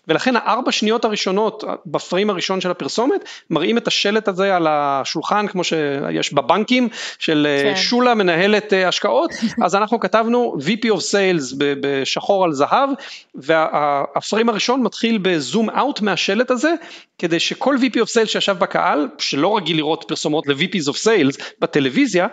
[0.07, 5.63] ולכן הארבע שניות הראשונות בפריים הראשון של הפרסומת, מראים את השלט הזה על השולחן כמו
[5.63, 7.75] שיש בבנקים של אה, כן.
[7.75, 9.31] שולה מנהלת אה, השקעות,
[9.65, 12.89] אז אנחנו כתבנו VP of Sales בשחור על זהב,
[13.35, 16.73] והפריים הראשון מתחיל בזום אאוט מהשלט הזה,
[17.21, 22.27] כדי שכל VP of Sales שישב בקהל, שלא רגיל לראות פרסומות ל-VPs of Sales בטלוויזיה,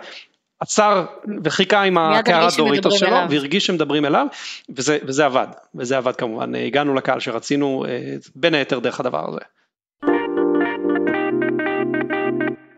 [0.59, 1.05] עצר
[1.43, 3.27] וחיכה עם הקערה דוריטוס שלו אליו.
[3.29, 4.27] והרגיש שמדברים אליו
[4.75, 9.39] וזה, וזה עבד, וזה עבד כמובן, הגענו לקהל שרצינו אה, בין היתר דרך הדבר הזה.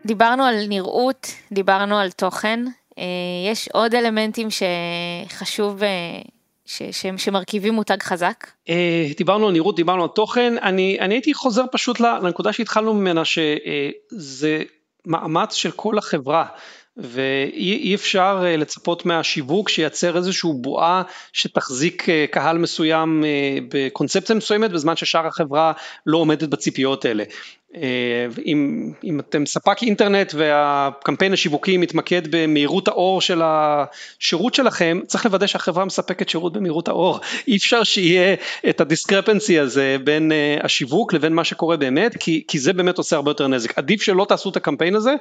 [0.06, 2.64] דיברנו על נראות, דיברנו על תוכן,
[2.98, 3.04] אה,
[3.50, 5.88] יש עוד אלמנטים שחשוב אה,
[6.66, 8.50] ש, ש, שמרכיבים מותג חזק?
[9.16, 14.62] דיברנו על נראות, דיברנו על תוכן, אני, אני הייתי חוזר פשוט לנקודה שהתחלנו ממנה, שזה
[15.06, 16.46] מאמץ של כל החברה.
[16.96, 24.70] ואי אפשר אה, לצפות מהשיווק שייצר איזושהי בועה שתחזיק אה, קהל מסוים אה, בקונספציה מסוימת
[24.70, 25.72] בזמן ששאר החברה
[26.06, 27.24] לא עומדת בציפיות האלה.
[28.46, 35.46] אם, אם אתם ספק אינטרנט והקמפיין השיווקי מתמקד במהירות האור של השירות שלכם, צריך לוודא
[35.46, 37.20] שהחברה מספקת שירות במהירות האור.
[37.48, 38.34] אי אפשר שיהיה
[38.68, 40.32] את ה discrepancy הזה בין
[40.62, 43.78] השיווק לבין מה שקורה באמת, כי, כי זה באמת עושה הרבה יותר נזק.
[43.78, 45.14] עדיף שלא תעשו את הקמפיין הזה,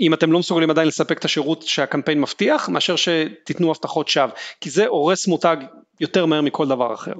[0.00, 4.70] אם אתם לא מסוגלים עדיין לספק את השירות שהקמפיין מבטיח, מאשר שתיתנו הבטחות שווא, כי
[4.70, 5.56] זה הורס מותג
[6.00, 7.12] יותר מהר מכל דבר אחר.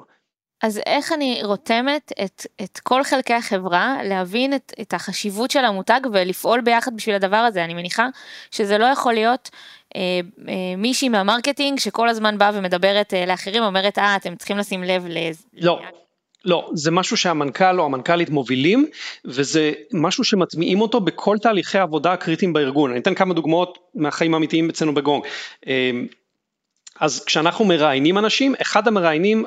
[0.63, 6.01] אז איך אני רותמת את, את כל חלקי החברה להבין את, את החשיבות של המותג
[6.13, 8.09] ולפעול ביחד בשביל הדבר הזה, אני מניחה
[8.51, 9.51] שזה לא יכול להיות
[9.97, 10.01] אה,
[10.49, 14.83] אה, מישהי מה marketing שכל הזמן באה ומדברת אה, לאחרים, אומרת אה אתם צריכים לשים
[14.83, 15.43] לב לזה.
[15.53, 15.81] לא.
[16.45, 18.87] לא, זה משהו שהמנכ"ל או המנכ"לית מובילים
[19.25, 22.91] וזה משהו שמטמיעים אותו בכל תהליכי העבודה הקריטיים בארגון.
[22.91, 25.25] אני אתן כמה דוגמאות מהחיים האמיתיים אצלנו בגונג.
[25.67, 26.07] אמ,
[27.01, 29.45] אז כשאנחנו מראיינים אנשים, אחד המראיינים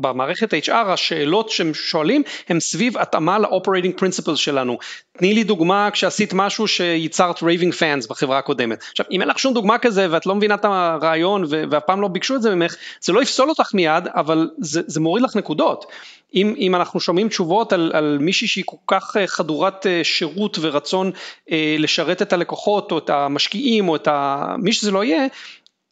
[0.00, 4.78] במערכת HR השאלות שהם שואלים הם סביב התאמה ל-operating principles שלנו.
[5.18, 8.84] תני לי דוגמה כשעשית משהו שייצרת raving fans בחברה הקודמת.
[8.90, 12.08] עכשיו אם אין לך שום דוגמה כזה ואת לא מבינה את הרעיון ואף פעם לא
[12.08, 15.86] ביקשו את זה ממך, זה לא יפסול אותך מיד אבל זה, זה מוריד לך נקודות.
[16.34, 20.58] אם, אם אנחנו שומעים תשובות על, על מישהי שהיא כל כך אה, חדורת אה, שירות
[20.60, 21.10] ורצון
[21.50, 25.26] אה, לשרת את הלקוחות או את המשקיעים או את ה, מי שזה לא יהיה,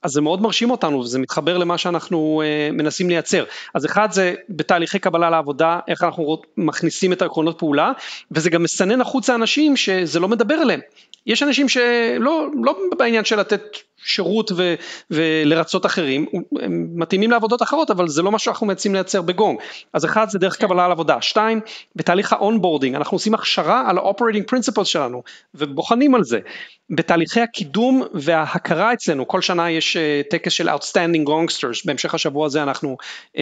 [0.03, 3.45] אז זה מאוד מרשים אותנו וזה מתחבר למה שאנחנו uh, מנסים לייצר.
[3.75, 7.93] אז אחד זה בתהליכי קבלה לעבודה, איך אנחנו מכניסים את העקרונות פעולה,
[8.31, 10.81] וזה גם מסנן החוצה אנשים שזה לא מדבר אליהם.
[11.27, 13.63] יש אנשים שלא לא בעניין של לתת
[14.05, 14.75] שירות ו,
[15.11, 16.27] ולרצות אחרים,
[16.61, 19.59] הם מתאימים לעבודות אחרות, אבל זה לא מה שאנחנו מנסים לייצר בגונג.
[19.93, 20.67] אז אחד זה דרך כן.
[20.67, 21.21] קבלה לעבודה.
[21.21, 21.61] שתיים,
[21.97, 25.23] בתהליך ה onboarding, אנחנו עושים הכשרה על ה-operating principles שלנו,
[25.55, 26.39] ובוחנים על זה.
[26.91, 32.63] בתהליכי הקידום וההכרה אצלנו, כל שנה יש uh, טקס של Outstanding Gongsters, בהמשך השבוע הזה
[32.63, 33.41] אנחנו uh, uh,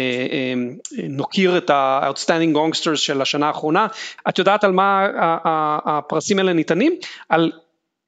[1.08, 3.86] נוקיר את ה-Outstanding Gongsters של השנה האחרונה.
[4.28, 5.06] את יודעת על מה
[5.84, 6.92] הפרסים האלה ניתנים?
[7.28, 7.52] על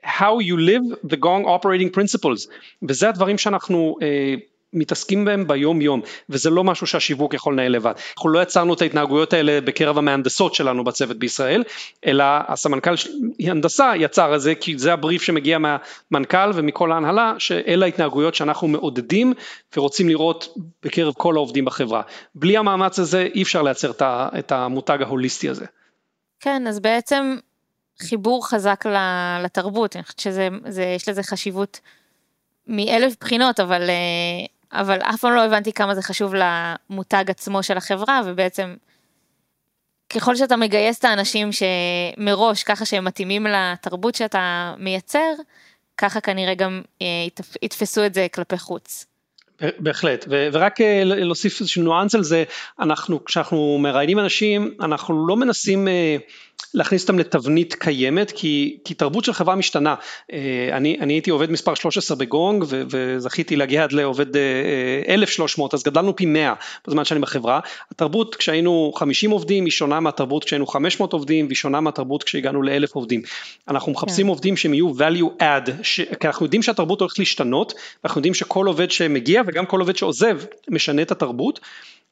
[0.04, 2.48] how you live the gong operating principles
[2.82, 4.34] וזה הדברים שאנחנו אה,
[4.72, 7.92] מתעסקים בהם ביום יום וזה לא משהו שהשיווק יכול לנהל לבד.
[8.16, 11.64] אנחנו לא יצרנו את ההתנהגויות האלה בקרב המהנדסות שלנו בצוות בישראל
[12.06, 12.94] אלא הסמנכ"ל
[13.40, 19.32] הנדסה יצר את זה כי זה הבריף שמגיע מהמנכ"ל ומכל ההנהלה שאלה ההתנהגויות שאנחנו מעודדים
[19.76, 22.02] ורוצים לראות בקרב כל העובדים בחברה.
[22.34, 23.90] בלי המאמץ הזה אי אפשר לייצר
[24.38, 25.64] את המותג ההוליסטי הזה.
[26.40, 27.36] כן אז בעצם
[28.00, 28.84] חיבור חזק
[29.44, 31.80] לתרבות, אני חושבת שיש לזה חשיבות
[32.66, 37.76] מאלף בחינות, אבל, אה, אבל אף פעם לא הבנתי כמה זה חשוב למותג עצמו של
[37.76, 38.74] החברה, ובעצם
[40.10, 45.32] ככל שאתה מגייס את האנשים שמראש, ככה שהם מתאימים לתרבות שאתה מייצר,
[45.96, 47.06] ככה כנראה גם אה,
[47.62, 49.06] יתפסו את זה כלפי חוץ.
[49.78, 52.44] בהחלט, ורק אה, להוסיף איזשהו ניואנס על זה,
[52.80, 55.88] אנחנו, כשאנחנו מראיינים אנשים, אנחנו לא מנסים
[56.74, 59.94] להכניס אותם לתבנית קיימת, כי, כי תרבות של חברה משתנה.
[60.32, 64.26] אה, אני, אני הייתי עובד מספר 13 בגונג ו, וזכיתי להגיע עד לעובד
[65.08, 66.54] 1,300, אה, אז גדלנו פי 100
[66.86, 67.60] בזמן שאני בחברה.
[67.90, 72.90] התרבות כשהיינו 50 עובדים היא שונה מהתרבות כשהיינו 500 עובדים והיא שונה מהתרבות כשהגענו ל-1,000
[72.92, 73.22] עובדים.
[73.68, 74.30] אנחנו מחפשים כן.
[74.30, 76.00] עובדים שהם יהיו value add, ש...
[76.00, 80.38] כי אנחנו יודעים שהתרבות הולכת להשתנות, ואנחנו יודעים שכל עובד שמגיע וגם כל עובד שעוזב
[80.68, 81.60] משנה את התרבות.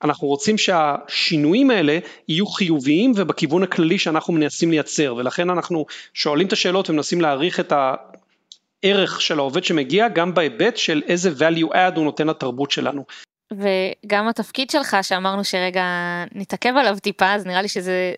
[0.05, 5.15] אנחנו רוצים שהשינויים האלה יהיו חיוביים ובכיוון הכללי שאנחנו מנסים לייצר.
[5.15, 7.73] ולכן אנחנו שואלים את השאלות ומנסים להעריך את
[8.85, 13.05] הערך של העובד שמגיע גם בהיבט של איזה value add הוא נותן לתרבות שלנו.
[13.53, 15.85] וגם התפקיד שלך שאמרנו שרגע
[16.35, 18.15] נתעכב עליו טיפה אז נראה לי שזה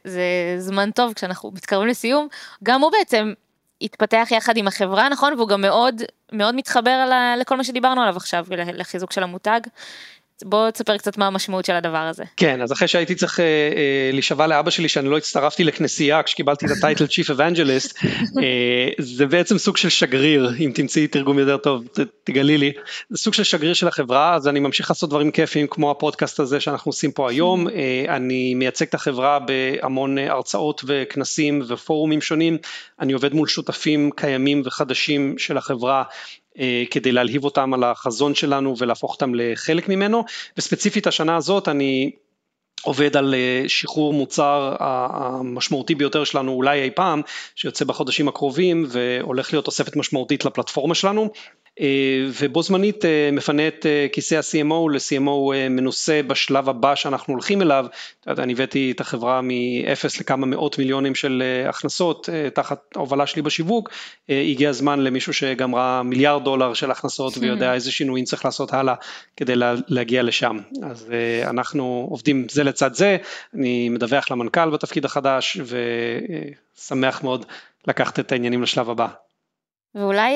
[0.58, 2.28] זמן טוב כשאנחנו מתקרבים לסיום.
[2.62, 3.32] גם הוא בעצם
[3.82, 5.34] התפתח יחד עם החברה נכון?
[5.34, 6.02] והוא גם מאוד
[6.32, 7.10] מאוד מתחבר
[7.40, 9.60] לכל מה שדיברנו עליו עכשיו לחיזוק של המותג
[10.44, 12.24] בוא תספר קצת מה המשמעות של הדבר הזה.
[12.36, 16.66] כן, אז אחרי שהייתי צריך אה, אה, להישבע לאבא שלי שאני לא הצטרפתי לכנסייה כשקיבלתי
[16.66, 17.98] את ה title chief evangelist,
[18.98, 21.84] זה בעצם סוג של שגריר, אם תמצאי תרגום יותר טוב,
[22.24, 22.72] תגלי לי,
[23.10, 26.60] זה סוג של שגריר של החברה, אז אני ממשיך לעשות דברים כיפים כמו הפודקאסט הזה
[26.60, 32.58] שאנחנו עושים פה היום, אה, אני מייצג את החברה בהמון הרצאות וכנסים ופורומים שונים,
[33.00, 36.02] אני עובד מול שותפים קיימים וחדשים של החברה.
[36.58, 40.24] אה, כדי להלהיב אותם על החזון שלנו ולהפוך אותם לחלק ממנו,
[40.56, 42.10] וספציפית השנה הזאת אני
[42.82, 47.22] עובד על אה, שחרור מוצר המשמעותי ביותר שלנו אולי אי פעם,
[47.54, 51.30] שיוצא בחודשים הקרובים והולך להיות תוספת משמעותית לפלטפורמה שלנו.
[51.80, 57.62] אה, ובו זמנית אה, מפנה את אה, כיסא ה-CMO ל-CMO מנוסה בשלב הבא שאנחנו הולכים
[57.62, 57.86] אליו,
[58.26, 63.90] אני הבאתי את החברה מ-0 לכמה מאות מיליונים של הכנסות תחת ההובלה שלי בשיווק,
[64.28, 68.94] הגיע הזמן למישהו שגם ראה מיליארד דולר של הכנסות ויודע איזה שינויים צריך לעשות הלאה
[69.36, 69.52] כדי
[69.88, 71.12] להגיע לשם, אז
[71.44, 73.16] אנחנו עובדים זה לצד זה,
[73.54, 75.60] אני מדווח למנכ"ל בתפקיד החדש
[76.76, 77.46] ושמח מאוד
[77.88, 79.06] לקחת את העניינים לשלב הבא.
[79.94, 80.32] ואולי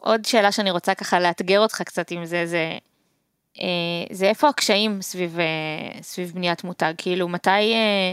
[0.00, 2.78] עוד שאלה שאני רוצה ככה לאתגר אותך קצת עם זה, זה,
[3.60, 3.66] אה,
[4.10, 8.12] זה איפה הקשיים סביב, אה, סביב בניית מותג, כאילו מתי, אה,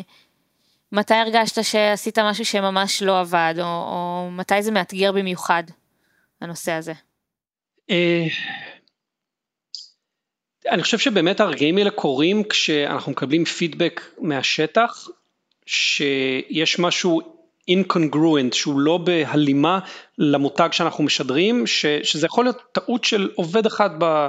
[0.91, 5.63] מתי הרגשת שעשית משהו שממש לא עבד, או, או מתי זה מאתגר במיוחד,
[6.41, 6.93] הנושא הזה?
[10.69, 15.07] אני חושב שבאמת הרגעים האלה קורים כשאנחנו מקבלים פידבק מהשטח,
[15.65, 17.36] שיש משהו
[17.71, 19.79] incongruent, שהוא לא בהלימה
[20.17, 24.27] למותג שאנחנו משדרים, ש, שזה יכול להיות טעות של עובד אחד ב,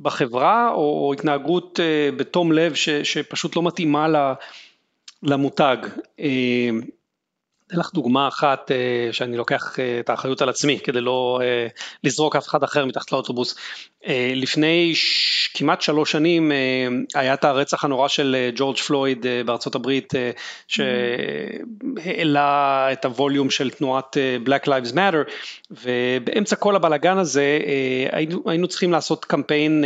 [0.00, 4.34] בחברה, או, או התנהגות uh, בתום לב ש, שפשוט לא מתאימה
[5.22, 5.76] למותג.
[6.20, 6.22] Uh,
[7.66, 11.40] אתן לך דוגמה אחת uh, שאני לוקח את האחריות על עצמי כדי לא
[12.04, 13.54] לזרוק אף אחד אחר מתחת לאוטובוס.
[14.02, 15.50] Uh, לפני ש...
[15.54, 16.54] כמעט שלוש שנים uh,
[17.14, 20.12] היה את הרצח הנורא של uh, ג'ורג' פלויד בארצות הברית
[20.68, 22.28] שהעלה
[22.92, 25.30] את הווליום של תנועת Black Lives Matter
[25.70, 27.58] ובאמצע כל הבלגן הזה
[28.12, 29.84] היינו, היינו צריכים לעשות קמפיין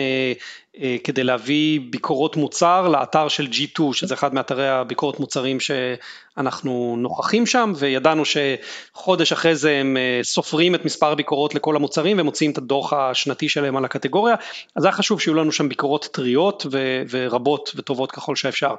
[0.81, 7.47] אה, כדי להביא ביקורות מוצר לאתר של G2 שזה אחד מאתרי הביקורות מוצרים שאנחנו נוכחים
[7.47, 12.59] שם וידענו שחודש אחרי זה הם אה, סופרים את מספר הביקורות לכל המוצרים ומוציאים את
[12.59, 14.35] הדוח השנתי שלהם על הקטגוריה
[14.77, 16.67] אז היה חשוב שיהיו לנו שם ביקורות טריות
[17.11, 18.75] ורבות וטובות ככל שאפשר.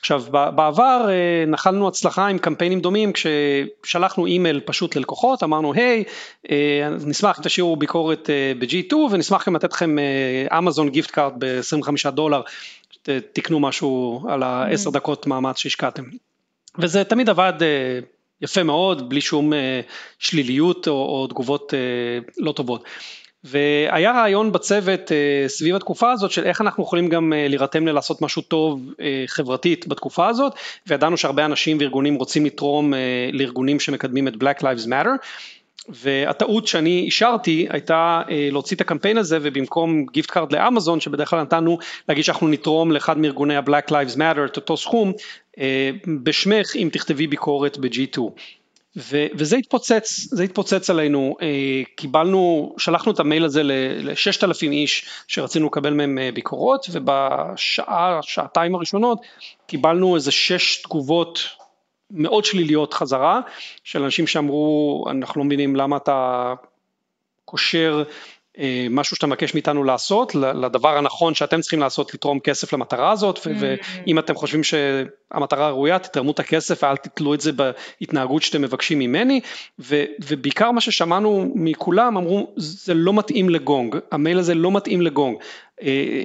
[0.00, 6.04] עכשיו בעבר אה, נחלנו הצלחה עם קמפיינים דומים כששלחנו אימייל פשוט ללקוחות אמרנו היי
[6.50, 9.96] אה, נשמח אם תשאירו ביקורת אה, ב-G2 ונשמח גם לתת לכם
[10.58, 12.42] אמזון גיפט קארט ב-25 דולר
[13.32, 14.90] תקנו משהו על ה-10 mm-hmm.
[14.90, 16.02] דקות מאמץ שהשקעתם
[16.78, 17.52] וזה תמיד עבד
[18.40, 19.52] יפה מאוד בלי שום
[20.18, 21.74] שליליות או, או תגובות
[22.38, 22.84] לא טובות.
[23.44, 28.22] והיה רעיון בצוות אה, סביב התקופה הזאת של איך אנחנו יכולים גם אה, להירתם ללעשות
[28.22, 30.52] משהו טוב אה, חברתית בתקופה הזאת
[30.86, 32.92] וידענו שהרבה אנשים וארגונים רוצים לתרום
[33.32, 35.26] לארגונים שמקדמים את Black Lives Matter.
[35.88, 41.78] והטעות שאני אישרתי הייתה להוציא את הקמפיין הזה ובמקום gift card לאמזון שבדרך כלל נתנו
[42.08, 45.12] להגיד שאנחנו נתרום לאחד מארגוני ה-Black Lives Matter את אותו סכום
[46.22, 48.20] בשמך אם תכתבי ביקורת ב-G2
[48.98, 55.66] ו, וזה התפוצץ, זה התפוצץ עלינו, אה, קיבלנו, שלחנו את המייל הזה ל-6,000 איש שרצינו
[55.66, 59.18] לקבל מהם אה, ביקורות ובשעה, שעתיים הראשונות
[59.66, 61.40] קיבלנו איזה שש תגובות
[62.10, 63.40] מאוד שליליות חזרה
[63.84, 66.54] של אנשים שאמרו אנחנו לא מבינים למה אתה
[67.44, 68.02] קושר
[68.90, 73.50] משהו שאתה מבקש מאיתנו לעשות, לדבר הנכון שאתם צריכים לעשות, לתרום כסף למטרה הזאת, mm.
[73.58, 78.98] ואם אתם חושבים שהמטרה ראויה, תתרמו את הכסף ואל תתלו את זה בהתנהגות שאתם מבקשים
[78.98, 79.40] ממני,
[79.78, 85.36] ובעיקר מה ששמענו מכולם, אמרו, זה לא מתאים לגונג, המייל הזה לא מתאים לגונג.
[85.82, 86.22] אה,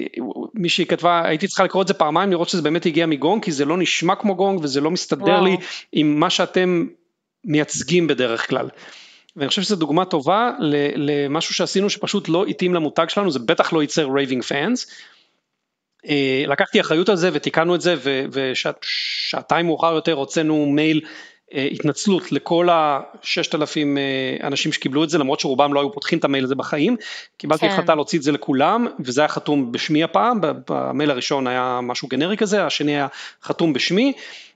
[0.53, 3.65] מישהי כתבה, הייתי צריכה לקרוא את זה פעמיים, לראות שזה באמת הגיע מגונג, כי זה
[3.65, 5.43] לא נשמע כמו גונג וזה לא מסתדר וואו.
[5.43, 5.57] לי
[5.91, 6.85] עם מה שאתם
[7.45, 8.69] מייצגים בדרך כלל.
[9.35, 10.51] ואני חושב שזו דוגמה טובה
[10.95, 14.87] למשהו שעשינו שפשוט לא התאים למותג שלנו, זה בטח לא ייצר raving fans.
[16.09, 17.95] אה, לקחתי אחריות על זה ותיקנו את זה
[18.31, 21.01] ושעתיים מאוחר יותר הוצאנו מייל
[21.53, 26.19] אה, התנצלות לכל הששת אלפים אה, אנשים שקיבלו את זה למרות שרובם לא היו פותחים
[26.19, 26.95] את המייל הזה בחיים,
[27.37, 27.73] קיבלתי כן.
[27.73, 32.37] החלטה להוציא את זה לכולם וזה היה חתום בשמי הפעם, במייל הראשון היה משהו גנרי
[32.37, 33.07] כזה, השני היה
[33.43, 34.13] חתום בשמי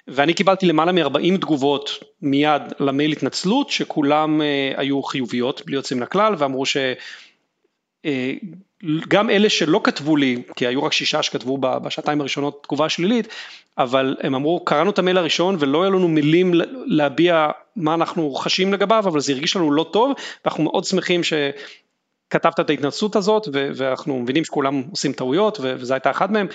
[0.08, 1.90] ואני קיבלתי למעלה מ-40 תגובות
[2.22, 6.78] מיד למייל התנצלות שכולם uh, היו חיוביות בלי יוצאים לכלל ואמרו ש...
[8.06, 8.10] Uh,
[9.08, 13.28] גם אלה שלא כתבו לי, כי היו רק שישה שכתבו בשעתיים הראשונות תגובה שלילית,
[13.78, 16.52] אבל הם אמרו, קראנו את המייל הראשון ולא היו לנו מילים
[16.86, 20.12] להביע מה אנחנו חשים לגביו, אבל זה הרגיש לנו לא טוב,
[20.46, 26.30] ואנחנו מאוד שמחים שכתבת את ההתנסות הזאת, ואנחנו מבינים שכולם עושים טעויות, וזו הייתה אחת
[26.30, 26.48] מהם.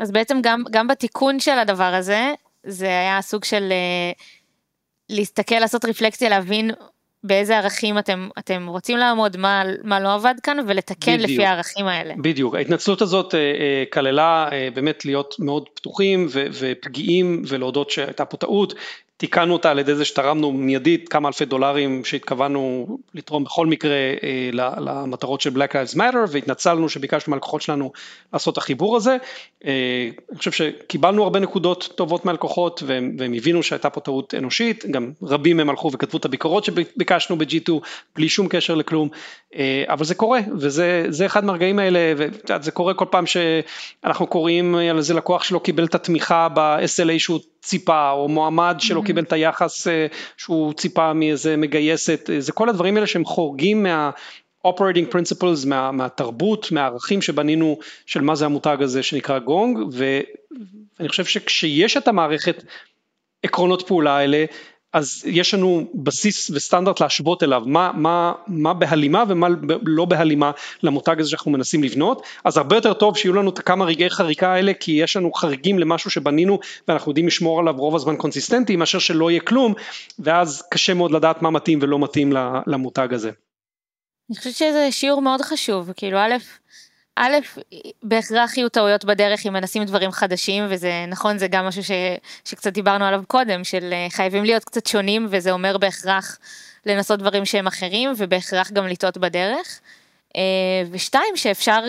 [0.00, 2.32] אז בעצם גם, גם בתיקון של הדבר הזה,
[2.66, 4.12] זה היה סוג של אה,
[5.08, 6.70] להסתכל, לעשות רפלקציה, להבין
[7.24, 11.86] באיזה ערכים אתם, אתם רוצים לעמוד, מה, מה לא עבד כאן, ולתקן בדיוק, לפי הערכים
[11.86, 12.14] האלה.
[12.22, 18.24] בדיוק, ההתנצלות הזאת אה, אה, כללה אה, באמת להיות מאוד פתוחים ו, ופגיעים ולהודות שהייתה
[18.24, 18.74] פה טעות,
[19.22, 24.50] תיקנו אותה על ידי זה שתרמנו מיידית כמה אלפי דולרים שהתכוונו לתרום בכל מקרה אה,
[24.52, 27.92] למטרות של Black Lives Matter והתנצלנו שביקשנו מהלקוחות שלנו
[28.32, 29.16] לעשות את החיבור הזה.
[29.64, 34.84] אה, אני חושב שקיבלנו הרבה נקודות טובות מהלקוחות והם, והם הבינו שהייתה פה טעות אנושית,
[34.90, 37.72] גם רבים מהם הלכו וכתבו את הביקורות שביקשנו ב-G2
[38.16, 39.08] בלי שום קשר לכלום,
[39.54, 44.96] אה, אבל זה קורה וזה אחד מהרגעים האלה וזה קורה כל פעם שאנחנו קוראים על
[44.96, 49.06] איזה לקוח שלא קיבל את התמיכה ב-SLA שהוא ציפה, או מועמד שלא mm-hmm.
[49.06, 50.06] קיבל את היחס אה,
[50.36, 54.10] שהוא ציפה מאיזה מגייסת, אה, זה כל הדברים האלה שהם חורגים מה...
[54.66, 61.24] operating principles מה, מהתרבות, מהערכים שבנינו של מה זה המותג הזה שנקרא גונג ואני חושב
[61.24, 62.64] שכשיש את המערכת
[63.42, 64.44] עקרונות פעולה האלה
[64.92, 69.46] אז יש לנו בסיס וסטנדרט להשוות אליו, מה, מה, מה בהלימה ומה
[69.82, 70.50] לא בהלימה
[70.82, 74.52] למותג הזה שאנחנו מנסים לבנות, אז הרבה יותר טוב שיהיו לנו את כמה רגעי חריקה
[74.52, 78.98] האלה, כי יש לנו חריגים למשהו שבנינו ואנחנו יודעים לשמור עליו רוב הזמן קונסיסטנטי, מאשר
[78.98, 79.74] שלא יהיה כלום,
[80.18, 82.32] ואז קשה מאוד לדעת מה מתאים ולא מתאים
[82.66, 83.30] למותג הזה.
[84.30, 86.34] אני חושבת שזה שיעור מאוד חשוב, כאילו א',
[87.16, 87.36] א',
[88.02, 91.90] בהכרח יהיו טעויות בדרך אם מנסים דברים חדשים, וזה נכון, זה גם משהו ש,
[92.44, 96.38] שקצת דיברנו עליו קודם, של אה, חייבים להיות קצת שונים, וזה אומר בהכרח
[96.86, 99.80] לנסות דברים שהם אחרים, ובהכרח גם לטעות בדרך.
[100.36, 100.42] אה,
[100.90, 101.80] ושתיים, שאפשר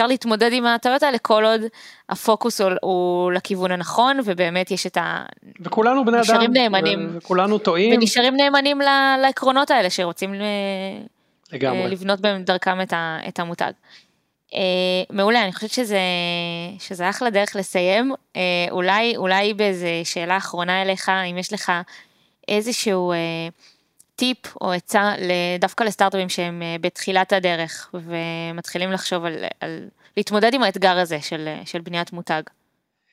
[0.00, 1.60] אה, להתמודד עם הטעויות האלה כל עוד
[2.08, 5.24] הפוקוס הוא, הוא לכיוון הנכון, ובאמת יש את ה...
[5.60, 7.94] וכולנו בני אדם, נאמנים, וכולנו טועים.
[7.94, 8.80] ונשארים נאמנים
[9.22, 10.34] לעקרונות האלה שרוצים
[11.52, 11.88] לגמרי.
[11.90, 12.78] לבנות בהם דרכם
[13.28, 13.72] את המותג.
[14.52, 14.54] Uh,
[15.10, 16.00] מעולה, אני חושבת שזה,
[16.78, 18.12] שזה אחלה דרך לסיים.
[18.12, 18.38] Uh,
[18.70, 21.72] אולי, אולי באיזה שאלה אחרונה אליך, אם יש לך
[22.48, 23.52] איזשהו uh,
[24.16, 25.14] טיפ או עצה
[25.58, 31.48] דווקא לסטארט-אפים שהם uh, בתחילת הדרך ומתחילים לחשוב על, על להתמודד עם האתגר הזה של,
[31.64, 32.42] של בניית מותג.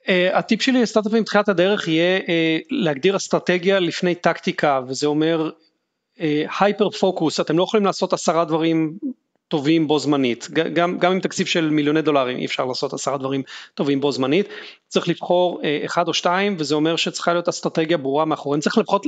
[0.04, 2.22] Uh, הטיפ שלי לסטארט-אפים בתחילת הדרך יהיה uh,
[2.70, 5.50] להגדיר אסטרטגיה לפני טקטיקה, וזה אומר
[6.60, 8.98] הייפר פוקוס, אתם לא יכולים לעשות עשרה דברים
[9.50, 13.44] טובים בו זמנית, גם, גם עם תקציב של מיליוני דולרים אי אפשר לעשות עשרה דברים
[13.74, 14.48] טובים בו זמנית,
[14.90, 19.06] צריך לבחור אה, אחד או שתיים וזה אומר שצריכה להיות אסטרטגיה ברורה מאחוריהם, צריך לפחות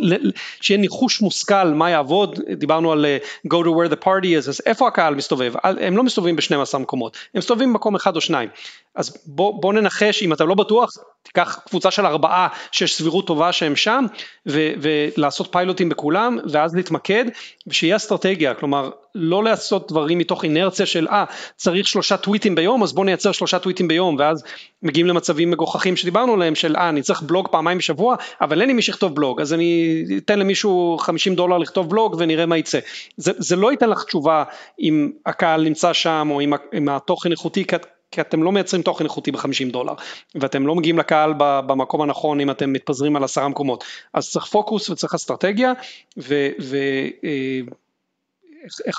[0.61, 3.17] שיהיה ניחוש מושכל מה יעבוד, דיברנו על אה,
[3.47, 7.17] go to where the party is, אז איפה הקהל מסתובב, הם לא מסתובבים ב-12 מקומות,
[7.33, 8.49] הם מסתובבים במקום אחד או שניים,
[8.95, 10.89] אז בוא, בוא ננחש אם אתה לא בטוח
[11.23, 14.05] תיקח קבוצה של ארבעה שיש סבירות טובה שהם שם
[14.47, 17.25] ו, ולעשות פיילוטים בכולם ואז להתמקד
[17.67, 21.25] ושיהיה אסטרטגיה, כלומר לא לעשות דברים מתוך אינרציה של אה
[21.55, 24.43] צריך שלושה טוויטים ביום אז בוא נייצר שלושה טוויטים ביום ואז
[24.83, 28.73] מגיעים למצבים מגוחכים שדיברנו עליהם של אה אני צריך בלוג פעמיים בשבוע אבל אין לי
[28.73, 32.79] מי שיכתוב בלוג אז אני אתן למישהו 50 דולר לכתוב בלוג ונראה מה יצא.
[33.17, 34.43] זה, זה לא ייתן לך תשובה
[34.79, 37.65] אם הקהל נמצא שם או אם, אם התוכן איכותי
[38.11, 39.93] כי אתם לא מייצרים תוכן איכותי ב-50 דולר
[40.35, 44.89] ואתם לא מגיעים לקהל במקום הנכון אם אתם מתפזרים על עשרה מקומות אז צריך פוקוס
[44.89, 45.73] וצריך אסטרטגיה
[46.17, 46.73] ואיך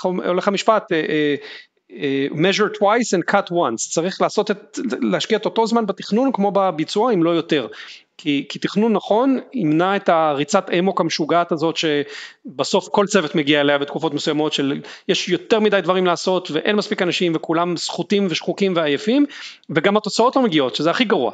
[0.05, 1.35] אה, הולך המשפט אה, אה,
[2.31, 3.91] measure twice and cut once.
[3.91, 7.67] צריך לעשות את להשקיע את אותו זמן בתכנון כמו בביצוע אם לא יותר.
[8.17, 13.77] כי, כי תכנון נכון ימנע את הריצת אמוק המשוגעת הזאת שבסוף כל צוות מגיע אליה
[13.77, 19.25] בתקופות מסוימות של יש יותר מדי דברים לעשות ואין מספיק אנשים וכולם סחוטים ושחוקים ועייפים
[19.69, 21.31] וגם התוצאות לא מגיעות שזה הכי גרוע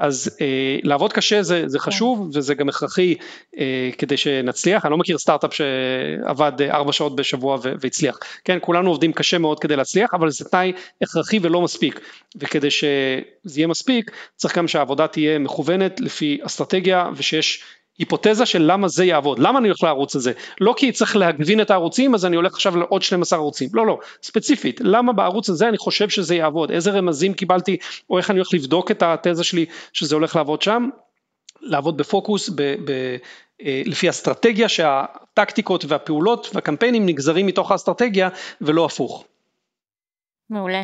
[0.00, 1.84] אז אה, לעבוד קשה זה, זה כן.
[1.84, 3.14] חשוב וזה גם הכרחי
[3.58, 8.90] אה, כדי שנצליח, אני לא מכיר סטארט-אפ שעבד אה, ארבע שעות בשבוע והצליח, כן כולנו
[8.90, 10.72] עובדים קשה מאוד כדי להצליח אבל זה תנאי
[11.02, 12.00] הכרחי ולא מספיק.
[12.36, 17.62] וכדי שזה יהיה מספיק צריך גם שהעבודה תהיה מכוונת לפי אסטרטגיה ושיש
[17.98, 21.70] היפותזה של למה זה יעבוד, למה אני הולך לערוץ הזה, לא כי צריך להגבין את
[21.70, 25.78] הערוצים אז אני הולך עכשיו לעוד 12 ערוצים, לא לא, ספציפית, למה בערוץ הזה אני
[25.78, 27.76] חושב שזה יעבוד, איזה רמזים קיבלתי
[28.10, 30.88] או איך אני הולך לבדוק את התזה שלי שזה הולך לעבוד שם,
[31.60, 33.16] לעבוד בפוקוס, ב, ב,
[33.62, 38.28] אה, לפי אסטרטגיה שהטקטיקות והפעולות והקמפיינים נגזרים מתוך האסטרטגיה
[38.60, 39.24] ולא הפוך.
[40.50, 40.82] מעולה.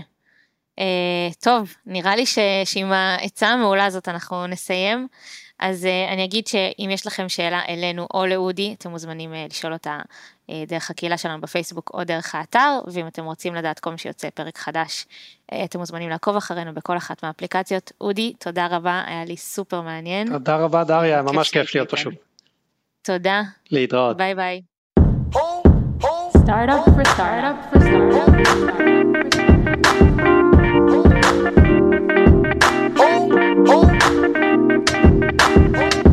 [0.80, 5.08] Uh, טוב, נראה לי ש, שעם העצה המעולה הזאת אנחנו נסיים.
[5.58, 9.72] אז אה, אני אגיד שאם יש לכם שאלה אלינו או לאודי, אתם מוזמנים אה, לשאול
[9.72, 9.98] אותה
[10.50, 14.30] אה, דרך הקהילה שלנו בפייסבוק או דרך האתר, ואם אתם רוצים לדעת כל מי שיוצא
[14.30, 15.06] פרק חדש,
[15.64, 17.92] אתם מוזמנים לעקוב אחרינו בכל אחת מהאפליקציות.
[18.00, 20.32] אודי, תודה רבה, היה לי סופר מעניין.
[20.32, 22.12] תודה רבה דריה, ממש כיף להיות פה שוב.
[23.02, 23.42] תודה.
[23.70, 24.16] להתראות.
[24.16, 24.62] ביי ביי.
[26.46, 27.56] Startup for startup.
[27.72, 28.50] For startup, for
[33.66, 33.95] startup.
[35.72, 36.05] Bye.